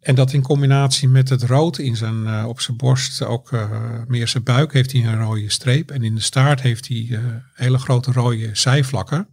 [0.00, 4.02] En dat in combinatie met het rood in zijn, uh, op zijn borst, ook uh,
[4.06, 5.90] meer zijn buik, heeft hij een rode streep.
[5.90, 7.20] En in de staart heeft hij
[7.52, 9.28] hele grote rode zijvlakken.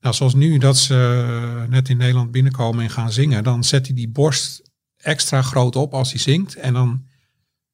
[0.00, 3.96] Nou, zoals nu dat ze net in Nederland binnenkomen en gaan zingen, dan zet hij
[3.96, 6.54] die borst extra groot op als hij zingt.
[6.54, 7.06] En dan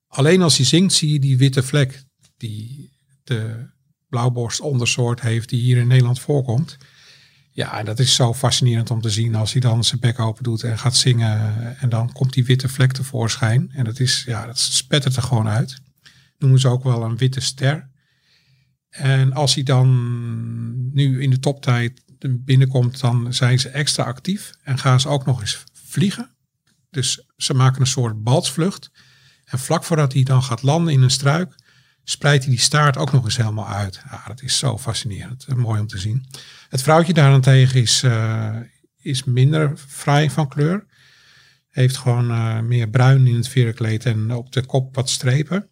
[0.07, 2.05] alleen als hij zingt zie je die witte vlek
[2.37, 2.90] die
[3.31, 3.71] de
[4.09, 6.77] blauwborst ondersoort heeft die hier in Nederland voorkomt.
[7.51, 10.43] Ja, en dat is zo fascinerend om te zien als hij dan zijn bek open
[10.43, 11.79] doet en gaat zingen.
[11.79, 13.71] En dan komt die witte vlek tevoorschijn.
[13.73, 15.81] En dat is, ja, dat spettert er gewoon uit.
[16.39, 17.91] Noemen ze ook wel een witte ster.
[18.89, 19.89] En als hij dan
[20.93, 25.41] nu in de toptijd binnenkomt, dan zijn ze extra actief en gaan ze ook nog
[25.41, 26.31] eens vliegen.
[26.91, 28.91] Dus ze maken een soort balsvlucht.
[29.45, 31.55] En vlak voordat hij dan gaat landen in een struik,
[32.05, 34.03] spreidt hij die staart ook nog eens helemaal uit.
[34.11, 35.57] Ja, dat is zo fascinerend.
[35.57, 36.27] Mooi om te zien.
[36.69, 38.57] Het vrouwtje daarentegen is, uh,
[39.01, 40.87] is minder fraai van kleur.
[41.69, 45.69] Heeft gewoon uh, meer bruin in het veerkleed en op de kop wat strepen.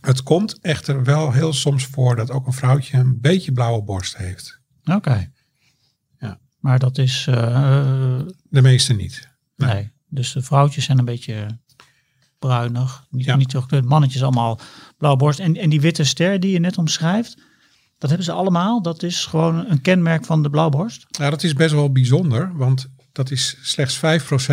[0.00, 4.16] Het komt echter wel heel soms voor dat ook een vrouwtje een beetje blauwe borst
[4.16, 4.60] heeft.
[4.84, 4.96] Oké.
[4.96, 5.30] Okay.
[6.18, 6.40] Ja.
[6.60, 7.26] Maar dat is...
[7.28, 9.28] Uh, de meeste niet.
[9.56, 9.72] Nee.
[9.72, 9.92] nee.
[10.08, 11.58] Dus de vrouwtjes zijn een beetje
[12.46, 13.06] bruinig.
[13.10, 13.36] Niet, ja.
[13.36, 13.84] niet zo gekleurd.
[13.84, 14.60] Mannetjes allemaal
[14.98, 15.38] blauwe borst.
[15.38, 17.38] En, en die witte ster die je net omschrijft,
[17.98, 18.82] dat hebben ze allemaal.
[18.82, 21.06] Dat is gewoon een kenmerk van de blauwborst.
[21.08, 22.56] Ja, dat is best wel bijzonder.
[22.56, 24.00] Want dat is slechts 5%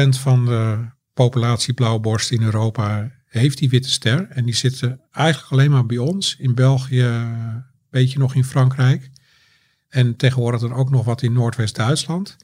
[0.10, 4.28] van de populatie blauwborst in Europa heeft die witte ster.
[4.30, 6.36] En die zitten eigenlijk alleen maar bij ons.
[6.40, 9.10] In België, een beetje nog in Frankrijk.
[9.90, 12.36] En tegenwoordig dan ook nog wat in Noordwest-Duitsland.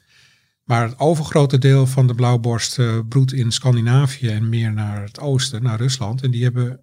[0.70, 5.20] Maar het overgrote deel van de blauwborst uh, broedt in Scandinavië en meer naar het
[5.20, 6.22] oosten, naar Rusland.
[6.22, 6.80] En die hebben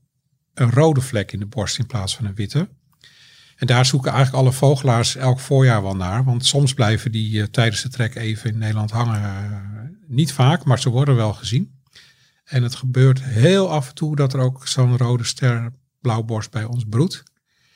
[0.54, 2.69] een rode vlek in de borst in plaats van een witte.
[3.56, 6.23] En daar zoeken eigenlijk alle vogelaars elk voorjaar wel naar.
[6.23, 9.21] Want soms blijven die uh, tijdens de trek even in Nederland hangen.
[9.21, 9.60] Uh,
[10.08, 11.82] niet vaak, maar ze worden wel gezien.
[12.43, 15.71] En het gebeurt heel af en toe dat er ook zo'n rode ster
[16.02, 17.23] blauwborst bij ons broedt.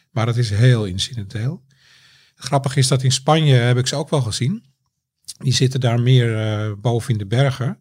[0.10, 1.64] Maar dat is heel incidenteel.
[2.36, 4.70] Grappig is dat in Spanje heb ik ze ook wel gezien.
[5.44, 7.80] Die zitten daar meer uh, boven in de bergen.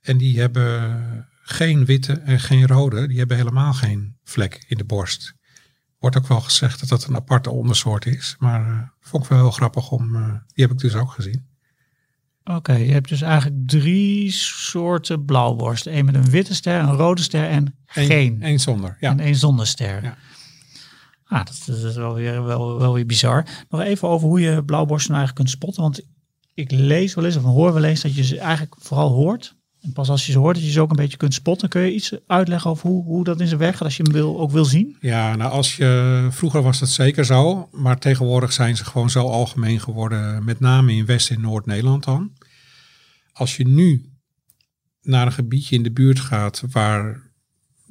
[0.00, 3.06] En die hebben geen witte en geen rode.
[3.06, 5.34] Die hebben helemaal geen vlek in de borst.
[5.98, 8.36] Wordt ook wel gezegd dat dat een aparte ondersoort is.
[8.38, 10.14] Maar uh, vond ik wel heel grappig om.
[10.14, 11.46] Uh, die heb ik dus ook gezien.
[12.44, 15.86] Oké, okay, je hebt dus eigenlijk drie soorten blauwborst.
[15.86, 18.38] Eén met een witte ster, een rode ster en Eén, geen.
[18.40, 19.10] Eén zonder, ja.
[19.10, 20.02] En één zonder ster.
[20.02, 20.16] Ja.
[21.24, 23.46] Ah, dat, dat is wel weer, wel, wel weer bizar.
[23.68, 25.82] Nog even over hoe je blauwborsten nou eigenlijk kunt spotten.
[25.82, 26.06] Want
[26.58, 29.56] ik lees wel eens of hoor wel eens dat je ze eigenlijk vooral hoort.
[29.80, 31.68] En pas als je ze hoort dat je ze ook een beetje kunt spotten.
[31.68, 34.12] Kun je iets uitleggen over hoe, hoe dat in zijn werk gaat als je hem
[34.12, 34.96] wil, ook wil zien?
[35.00, 39.26] Ja, nou als je, vroeger was dat zeker zo, maar tegenwoordig zijn ze gewoon zo
[39.26, 42.32] algemeen geworden, met name in West- en Noord-Nederland dan.
[43.32, 44.12] Als je nu
[45.02, 47.20] naar een gebiedje in de buurt gaat waar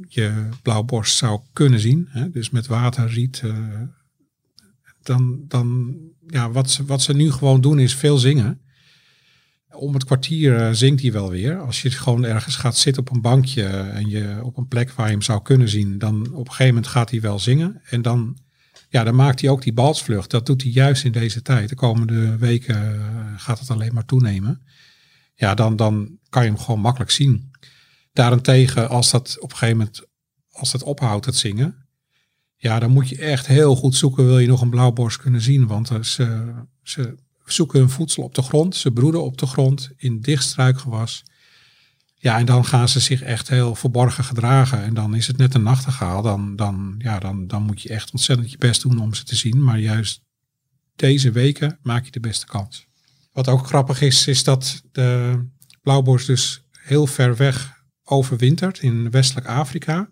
[0.07, 3.57] je blauwborst zou kunnen zien, hè, dus met waterriet, eh,
[5.07, 5.95] dan, dan
[6.27, 8.61] ja, wat ze, wat ze nu gewoon doen is veel zingen.
[9.69, 11.59] Om het kwartier eh, zingt hij wel weer.
[11.59, 15.05] Als je gewoon ergens gaat zitten op een bankje en je op een plek waar
[15.05, 17.81] je hem zou kunnen zien, dan op een gegeven moment gaat hij wel zingen.
[17.83, 18.37] En dan,
[18.89, 20.31] ja, dan maakt hij ook die balsvlucht.
[20.31, 21.69] Dat doet hij juist in deze tijd.
[21.69, 24.61] De komende weken eh, gaat het alleen maar toenemen.
[25.35, 27.51] Ja, dan, dan kan je hem gewoon makkelijk zien.
[28.13, 30.05] Daarentegen, als dat op een gegeven moment,
[30.51, 31.86] als dat ophoudt, het zingen,
[32.57, 35.67] ja, dan moet je echt heel goed zoeken, wil je nog een blauwborst kunnen zien.
[35.67, 37.15] Want eh, ze, ze
[37.45, 41.23] zoeken hun voedsel op de grond, ze broeden op de grond in dicht struikgewas.
[42.19, 44.83] Ja, en dan gaan ze zich echt heel verborgen gedragen.
[44.83, 46.21] En dan is het net een nachtegaal.
[46.21, 49.35] Dan, dan, ja, dan, dan moet je echt ontzettend je best doen om ze te
[49.35, 49.63] zien.
[49.63, 50.21] Maar juist
[50.95, 52.87] deze weken maak je de beste kans.
[53.31, 55.39] Wat ook grappig is, is dat de
[55.81, 60.09] blauwborst dus heel ver weg overwintert in westelijk Afrika.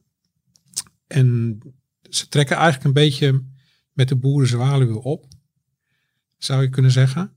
[1.07, 1.59] En
[2.09, 3.43] ze trekken eigenlijk een beetje
[3.91, 5.25] met de boerenzwaluwen op,
[6.37, 7.33] zou je kunnen zeggen.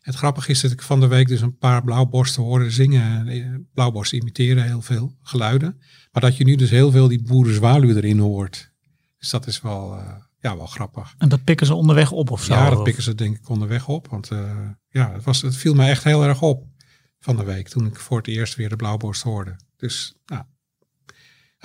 [0.00, 3.68] Het grappige is dat ik van de week dus een paar blauwborsten hoorde zingen.
[3.74, 5.80] Blauwborsten imiteren heel veel geluiden.
[6.12, 8.72] Maar dat je nu dus heel veel die boerenzwaluwen erin hoort.
[9.18, 11.14] Dus dat is wel, uh, ja, wel grappig.
[11.18, 12.54] En dat pikken ze onderweg op of zo?
[12.54, 14.08] Ja, dat pikken ze denk ik onderweg op.
[14.08, 16.66] Want uh, ja, het, was, het viel me echt heel erg op
[17.18, 17.68] van de week.
[17.68, 19.56] Toen ik voor het eerst weer de blauwborst hoorde.
[19.76, 20.44] Dus nou,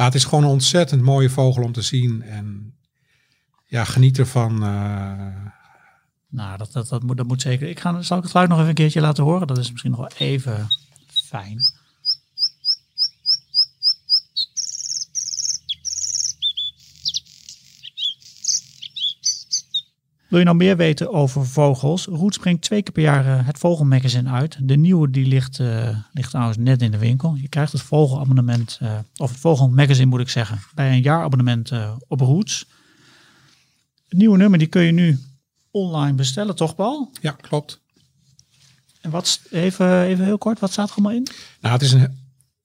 [0.03, 2.21] het is gewoon een ontzettend mooie vogel om te zien.
[2.21, 2.73] En
[3.65, 4.63] ja, geniet ervan.
[4.63, 5.53] Uh...
[6.29, 7.67] Nou, dat, dat, dat, moet, dat moet zeker.
[7.67, 9.47] Ik ga, zal ik het geluid nog even een keertje laten horen?
[9.47, 10.67] Dat is misschien nog wel even
[11.07, 11.57] fijn.
[20.35, 22.05] Wil je nou meer weten over vogels?
[22.05, 24.57] Roots brengt twee keer per jaar uh, het Vogelmagazine uit.
[24.61, 27.35] De nieuwe die ligt, uh, ligt trouwens net in de winkel.
[27.35, 31.71] Je krijgt het vogelabonnement, uh, of het Vogelmagazine moet ik zeggen, bij een jaarabonnement
[32.07, 32.67] op Roots.
[34.07, 35.19] Het nieuwe nummer die kun je nu
[35.71, 37.11] online bestellen, toch Paul?
[37.21, 37.81] Ja, klopt.
[39.01, 41.27] En wat, even, even heel kort, wat staat er allemaal in?
[41.61, 42.17] Nou, het is een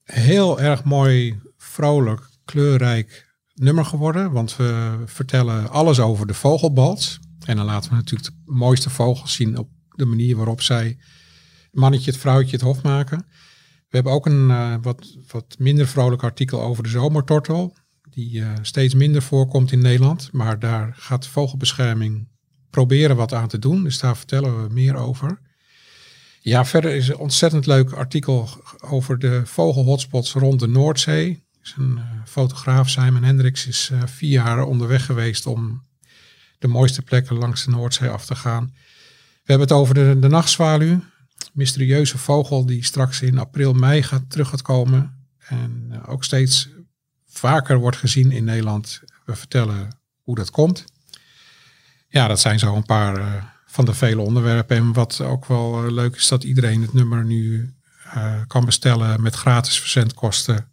[0.05, 4.33] heel erg mooi, vrolijk, kleurrijk nummer geworden.
[4.33, 7.19] Want we vertellen alles over de vogelbals.
[7.47, 10.99] En dan laten we natuurlijk de mooiste vogels zien op de manier waarop zij
[11.73, 13.19] mannetje, het vrouwtje het hof maken.
[13.89, 17.77] We hebben ook een uh, wat, wat minder vrolijk artikel over de zomertortel.
[18.11, 20.29] Die uh, steeds minder voorkomt in Nederland.
[20.33, 22.29] Maar daar gaat vogelbescherming
[22.71, 23.83] proberen wat aan te doen.
[23.83, 25.41] Dus daar vertellen we meer over.
[26.41, 28.49] Ja, verder is een ontzettend leuk artikel
[28.81, 31.45] over de vogelhotspots rond de Noordzee.
[31.77, 35.83] Een uh, fotograaf, Simon Hendricks, is vier jaar onderweg geweest om
[36.61, 38.65] de mooiste plekken langs de Noordzee af te gaan.
[39.43, 41.01] We hebben het over de, de nachtzwaluw,
[41.53, 45.29] mysterieuze vogel die straks in april, mei gaat, terug gaat komen.
[45.39, 46.69] En uh, ook steeds
[47.29, 49.01] vaker wordt gezien in Nederland.
[49.25, 49.89] We vertellen
[50.23, 50.85] hoe dat komt.
[52.09, 54.77] Ja, dat zijn zo een paar uh, van de vele onderwerpen.
[54.77, 57.75] En wat ook wel uh, leuk is, dat iedereen het nummer nu
[58.47, 60.71] kan bestellen met gratis verzendkosten.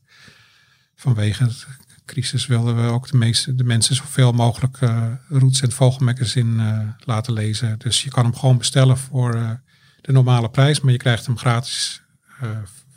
[0.95, 1.67] Vanwege het
[2.07, 6.79] crisis wilden we ook de, meeste, de mensen zoveel mogelijk uh, Roots en Vogelmagazine uh,
[7.05, 7.75] laten lezen.
[7.77, 9.51] Dus je kan hem gewoon bestellen voor uh,
[10.01, 12.01] de normale prijs, maar je krijgt hem gratis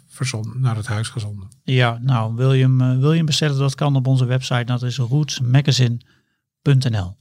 [0.09, 1.49] verzonden, naar het huis gezonden.
[1.65, 4.83] Ja, nou wil je, hem, wil je hem bestellen, dat kan op onze website, dat
[4.83, 7.17] is rootsmagazine.nl.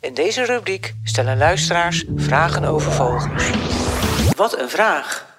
[0.00, 3.26] In deze rubriek stellen luisteraars vragen over vogels.
[4.36, 5.33] Wat een vraag!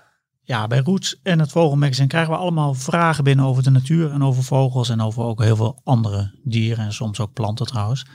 [0.47, 4.23] Ja, bij Roots en het Vogelmagazine krijgen we allemaal vragen binnen over de natuur en
[4.23, 8.05] over vogels en over ook heel veel andere dieren en soms ook planten trouwens.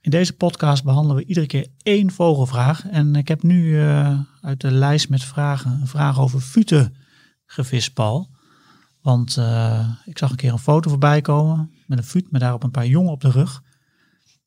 [0.00, 2.88] In deze podcast behandelen we iedere keer één vogelvraag.
[2.88, 6.94] En ik heb nu uh, uit de lijst met vragen een vraag over futen
[7.46, 8.30] gevist, Paul.
[9.00, 12.62] Want uh, ik zag een keer een foto voorbij komen met een fut met daarop
[12.62, 13.62] een paar jongen op de rug.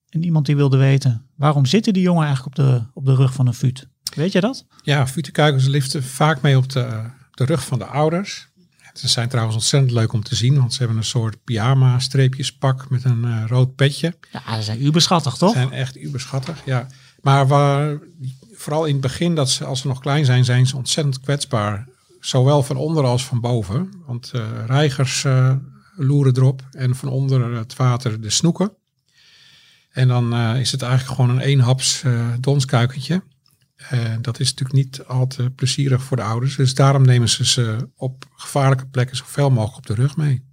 [0.09, 3.33] En iemand die wilde weten, waarom zitten die jongen eigenlijk op de, op de rug
[3.33, 3.87] van een fut?
[4.15, 4.65] Weet je dat?
[4.81, 7.01] Ja, futenkuikens liften vaak mee op de,
[7.31, 8.47] de rug van de ouders.
[8.93, 13.03] Ze zijn trouwens ontzettend leuk om te zien, want ze hebben een soort pyjama-streepjespak met
[13.03, 14.17] een uh, rood petje.
[14.31, 15.51] Ja, ze zijn uberschattig, toch?
[15.51, 16.87] Ze zijn echt uberschattig, ja.
[17.21, 17.99] Maar waar,
[18.53, 21.87] vooral in het begin, dat ze, als ze nog klein zijn, zijn ze ontzettend kwetsbaar.
[22.19, 23.91] Zowel van onder als van boven.
[24.05, 25.55] Want uh, reigers uh,
[25.95, 28.71] loeren erop en van onder het water de snoeken.
[29.91, 33.23] En dan eh, is het eigenlijk gewoon een eenhaps eh donskuikentje.
[33.75, 36.55] En dat is natuurlijk niet al te plezierig voor de ouders.
[36.55, 40.43] Dus daarom nemen ze ze op gevaarlijke plekken zoveel mogelijk op de rug mee.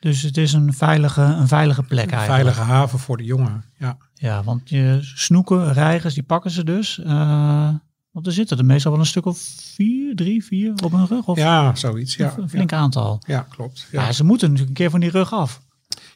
[0.00, 2.42] Dus het is een veilige, een veilige plek Een eigenlijk.
[2.54, 3.64] veilige haven voor de jongen.
[3.78, 6.98] Ja, Ja, want je snoeken, reigers, die pakken ze dus.
[6.98, 7.68] Eh,
[8.10, 9.38] want er zitten er meestal wel een stuk of
[9.74, 11.26] vier, drie, vier op hun rug.
[11.26, 12.14] Of ja zoiets.
[12.16, 12.48] Ja, een ja.
[12.48, 13.22] flink aantal.
[13.26, 13.86] ja klopt.
[13.92, 14.12] Ja.
[14.12, 15.60] Ze moeten natuurlijk een keer van die rug af.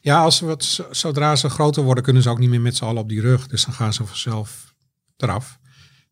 [0.00, 2.76] Ja, als ze wat, zo- zodra ze groter worden, kunnen ze ook niet meer met
[2.76, 3.46] z'n allen op die rug.
[3.46, 4.74] Dus dan gaan ze vanzelf
[5.16, 5.58] eraf.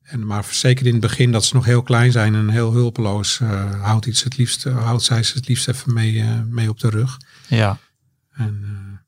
[0.06, 3.40] En, maar zeker in het begin dat ze nog heel klein zijn en heel hulpeloos,
[3.40, 6.68] eh, houdt, iets het liefst, eh, houdt zij ze het liefst even mee, eh, mee
[6.68, 7.16] op de rug.
[7.48, 7.78] Ja,
[8.32, 8.64] En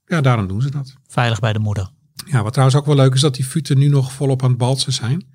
[0.07, 0.95] ja, daarom doen ze dat.
[1.07, 1.91] veilig bij de moeder.
[2.27, 4.59] Ja, wat trouwens ook wel leuk is dat die futen nu nog volop aan het
[4.59, 5.27] balsen zijn.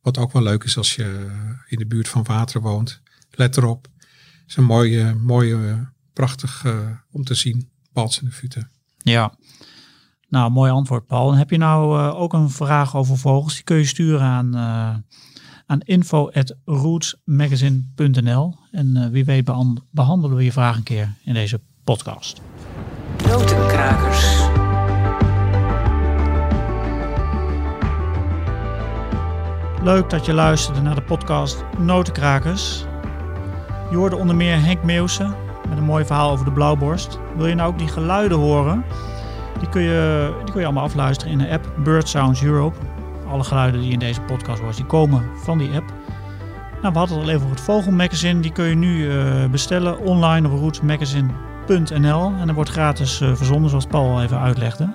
[0.00, 1.30] Wat ook wel leuk is als je
[1.66, 3.00] in de buurt van water woont.
[3.30, 3.88] Let erop.
[3.98, 6.64] Het is een mooie, mooie prachtig
[7.10, 8.70] om te zien, balsende futen.
[8.98, 9.34] Ja.
[10.34, 11.32] Nou, mooi antwoord, Paul.
[11.32, 13.54] En heb je nou eh, ook een vraag over vogels?
[13.54, 14.88] Die kun je sturen aan, eh
[15.66, 18.54] aan info.rootsmagazine.nl.
[18.70, 22.40] En eh, wie weet behan- behandelen we je vraag een keer in deze podcast.
[23.28, 24.36] Notenkrakers.
[29.82, 32.84] Leuk dat je luisterde naar de podcast Notenkrakers.
[33.90, 35.34] Je hoorde onder meer Henk Meeuwsen
[35.68, 37.18] met een mooi verhaal over de blauwborst.
[37.36, 38.84] Wil je nou ook die geluiden horen?
[39.64, 42.76] Die kun je, die kun je allemaal afluisteren in de app Bird Sounds Europe.
[43.28, 45.92] Alle geluiden die in deze podcast hoort, die komen van die app.
[46.82, 48.40] Nou, we hadden het al even over het Vogelmagazine.
[48.40, 52.32] Die kun je nu eh, bestellen online op rootsmagazine.nl.
[52.40, 54.94] En dat wordt gratis eh, verzonden, zoals Paul al even uitlegde.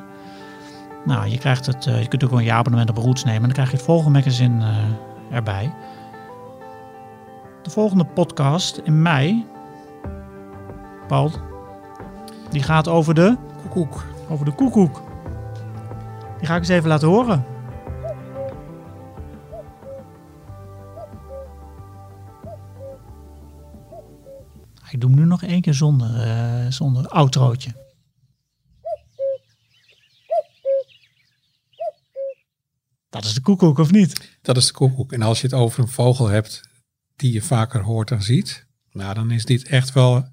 [1.06, 3.40] Nou, je krijgt het, eh, je kunt ook een jaarabonnement op Roots nemen.
[3.40, 4.66] En dan krijg je het Vogelmagazine
[5.32, 5.74] erbij.
[7.62, 9.46] De volgende podcast in mei,
[11.08, 11.32] Paul,
[12.50, 14.04] die gaat over de, Koekoek.
[14.30, 15.02] Over de koekoek.
[16.38, 17.46] Die ga ik eens even laten horen.
[24.92, 27.88] Ik doe hem nu nog één keer zonder, eh, zonder outrootje.
[33.10, 34.38] Dat is de koekoek, of niet?
[34.42, 35.12] Dat is de koekoek.
[35.12, 36.62] En als je het over een vogel hebt
[37.16, 40.28] die je vaker hoort dan ziet, nou, dan is dit echt wel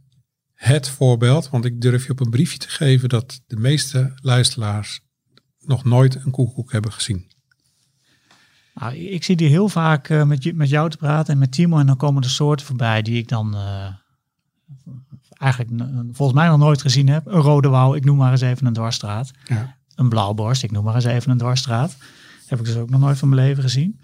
[0.57, 1.49] het voorbeeld.
[1.49, 5.01] Want ik durf je op een briefje te geven dat de meeste luisteraars
[5.61, 7.31] nog nooit een koekoek hebben gezien.
[8.75, 11.79] Nou, ik zie die heel vaak eh, met, met jou te praten en met Timo.
[11.79, 13.89] En dan komen er soorten voorbij die ik dan eh,
[15.39, 15.83] eigenlijk
[16.13, 17.27] volgens mij nog nooit gezien heb.
[17.27, 19.31] Een rode wouw, ik noem maar eens even een dwarsstraat.
[19.45, 19.77] Ja.
[19.95, 21.97] Een blauwborst, ik noem maar eens even een dwarsstraat.
[22.47, 24.01] Heb ik dus ook nog nooit van mijn leven gezien.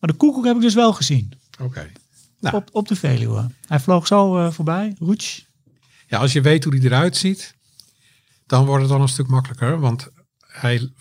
[0.00, 1.32] Maar de koekoek heb ik dus wel gezien.
[1.60, 1.90] Oké.
[2.40, 2.56] Nou.
[2.56, 3.50] Op, op de Veluwe.
[3.66, 4.94] Hij vloog zo eh, voorbij.
[4.98, 5.50] Roets.
[6.12, 7.54] Ja, als je weet hoe die eruit ziet,
[8.46, 9.80] dan wordt het al een stuk makkelijker.
[9.80, 10.08] Want
[10.38, 10.92] hij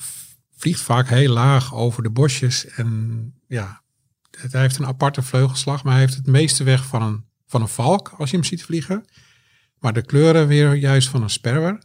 [0.55, 2.65] vliegt vaak heel laag over de bosjes.
[2.65, 3.81] En ja,
[4.31, 7.67] hij heeft een aparte vleugelslag, maar hij heeft het meeste weg van een, van een
[7.67, 9.05] valk als je hem ziet vliegen.
[9.79, 11.83] Maar de kleuren weer juist van een sperwer.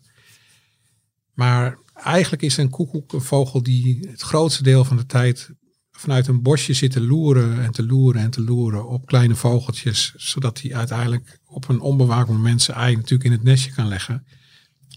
[1.34, 5.50] Maar eigenlijk is een koekoek een vogel die het grootste deel van de tijd
[5.96, 10.14] vanuit een bosje zit te loeren en te loeren en te loeren op kleine vogeltjes.
[10.16, 14.26] Zodat hij uiteindelijk op een onbewaakt moment zijn ei natuurlijk in het nestje kan leggen.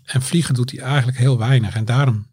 [0.06, 1.76] En vliegen doet hij eigenlijk heel weinig.
[1.76, 2.28] En daarom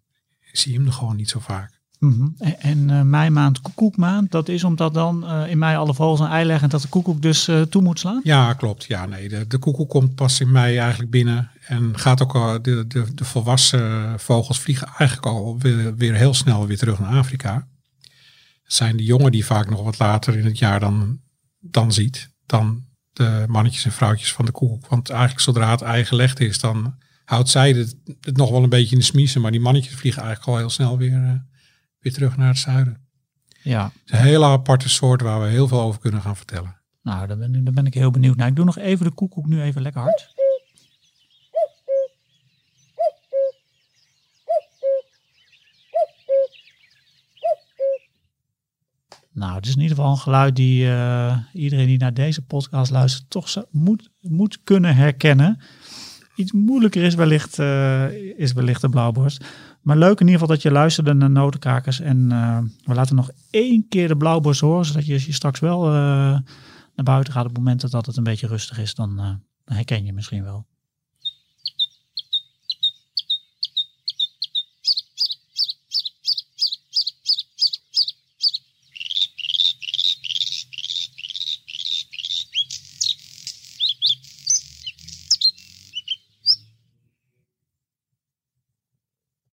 [0.52, 1.76] zie je hem er gewoon niet zo vaak.
[1.98, 2.28] Mhm.
[2.38, 4.30] En, en eh, mei maand koekoekmaand.
[4.30, 6.64] Dat is omdat dan eh, in mei alle vogels een ei leggen.
[6.64, 8.20] En dat de koekoek dus eh, toe moet slaan.
[8.24, 8.84] Ja, klopt.
[8.84, 11.50] Ja, nee, de, de koekoek komt pas in mei eigenlijk binnen.
[11.66, 16.34] En gaat ook al, de, de, de volwassen vogels vliegen eigenlijk al weer, weer heel
[16.34, 17.66] snel weer terug naar Afrika.
[18.66, 21.20] Zijn de jongen die vaak nog wat later in het jaar dan,
[21.60, 22.30] dan ziet.
[22.46, 24.86] Dan de mannetjes en vrouwtjes van de koekoek.
[24.86, 26.94] Want eigenlijk zodra het ei gelegd is, dan
[27.24, 29.40] houdt zij het, het nog wel een beetje in de smiezen.
[29.40, 31.32] Maar die mannetjes vliegen eigenlijk al heel snel weer, eh,
[31.98, 33.00] weer terug naar het zuiden.
[33.62, 33.84] Ja.
[33.84, 36.80] Het is een hele aparte soort waar we heel veel over kunnen gaan vertellen.
[37.02, 38.48] Nou, daar ben, ik- daar ben ik heel benieuwd naar.
[38.48, 40.32] Ik doe nog even de koekoek nu even lekker hard.
[49.36, 52.90] Nou, het is in ieder geval een geluid die eh, iedereen die naar deze podcast
[52.90, 55.58] luistert toch moet, moet kunnen herkennen.
[56.34, 59.44] Iets moeilijker is wellicht, eh, is wellicht de blauwborst.
[59.82, 62.00] Maar leuk in ieder geval dat je luisterde naar Notenkrakers.
[62.00, 65.88] En eh, we laten nog één keer de blauwborst horen, zodat je, je straks wel
[66.94, 70.42] naar buiten gaat op momenten dat het een beetje rustig is, dan herken je misschien
[70.42, 70.66] wel.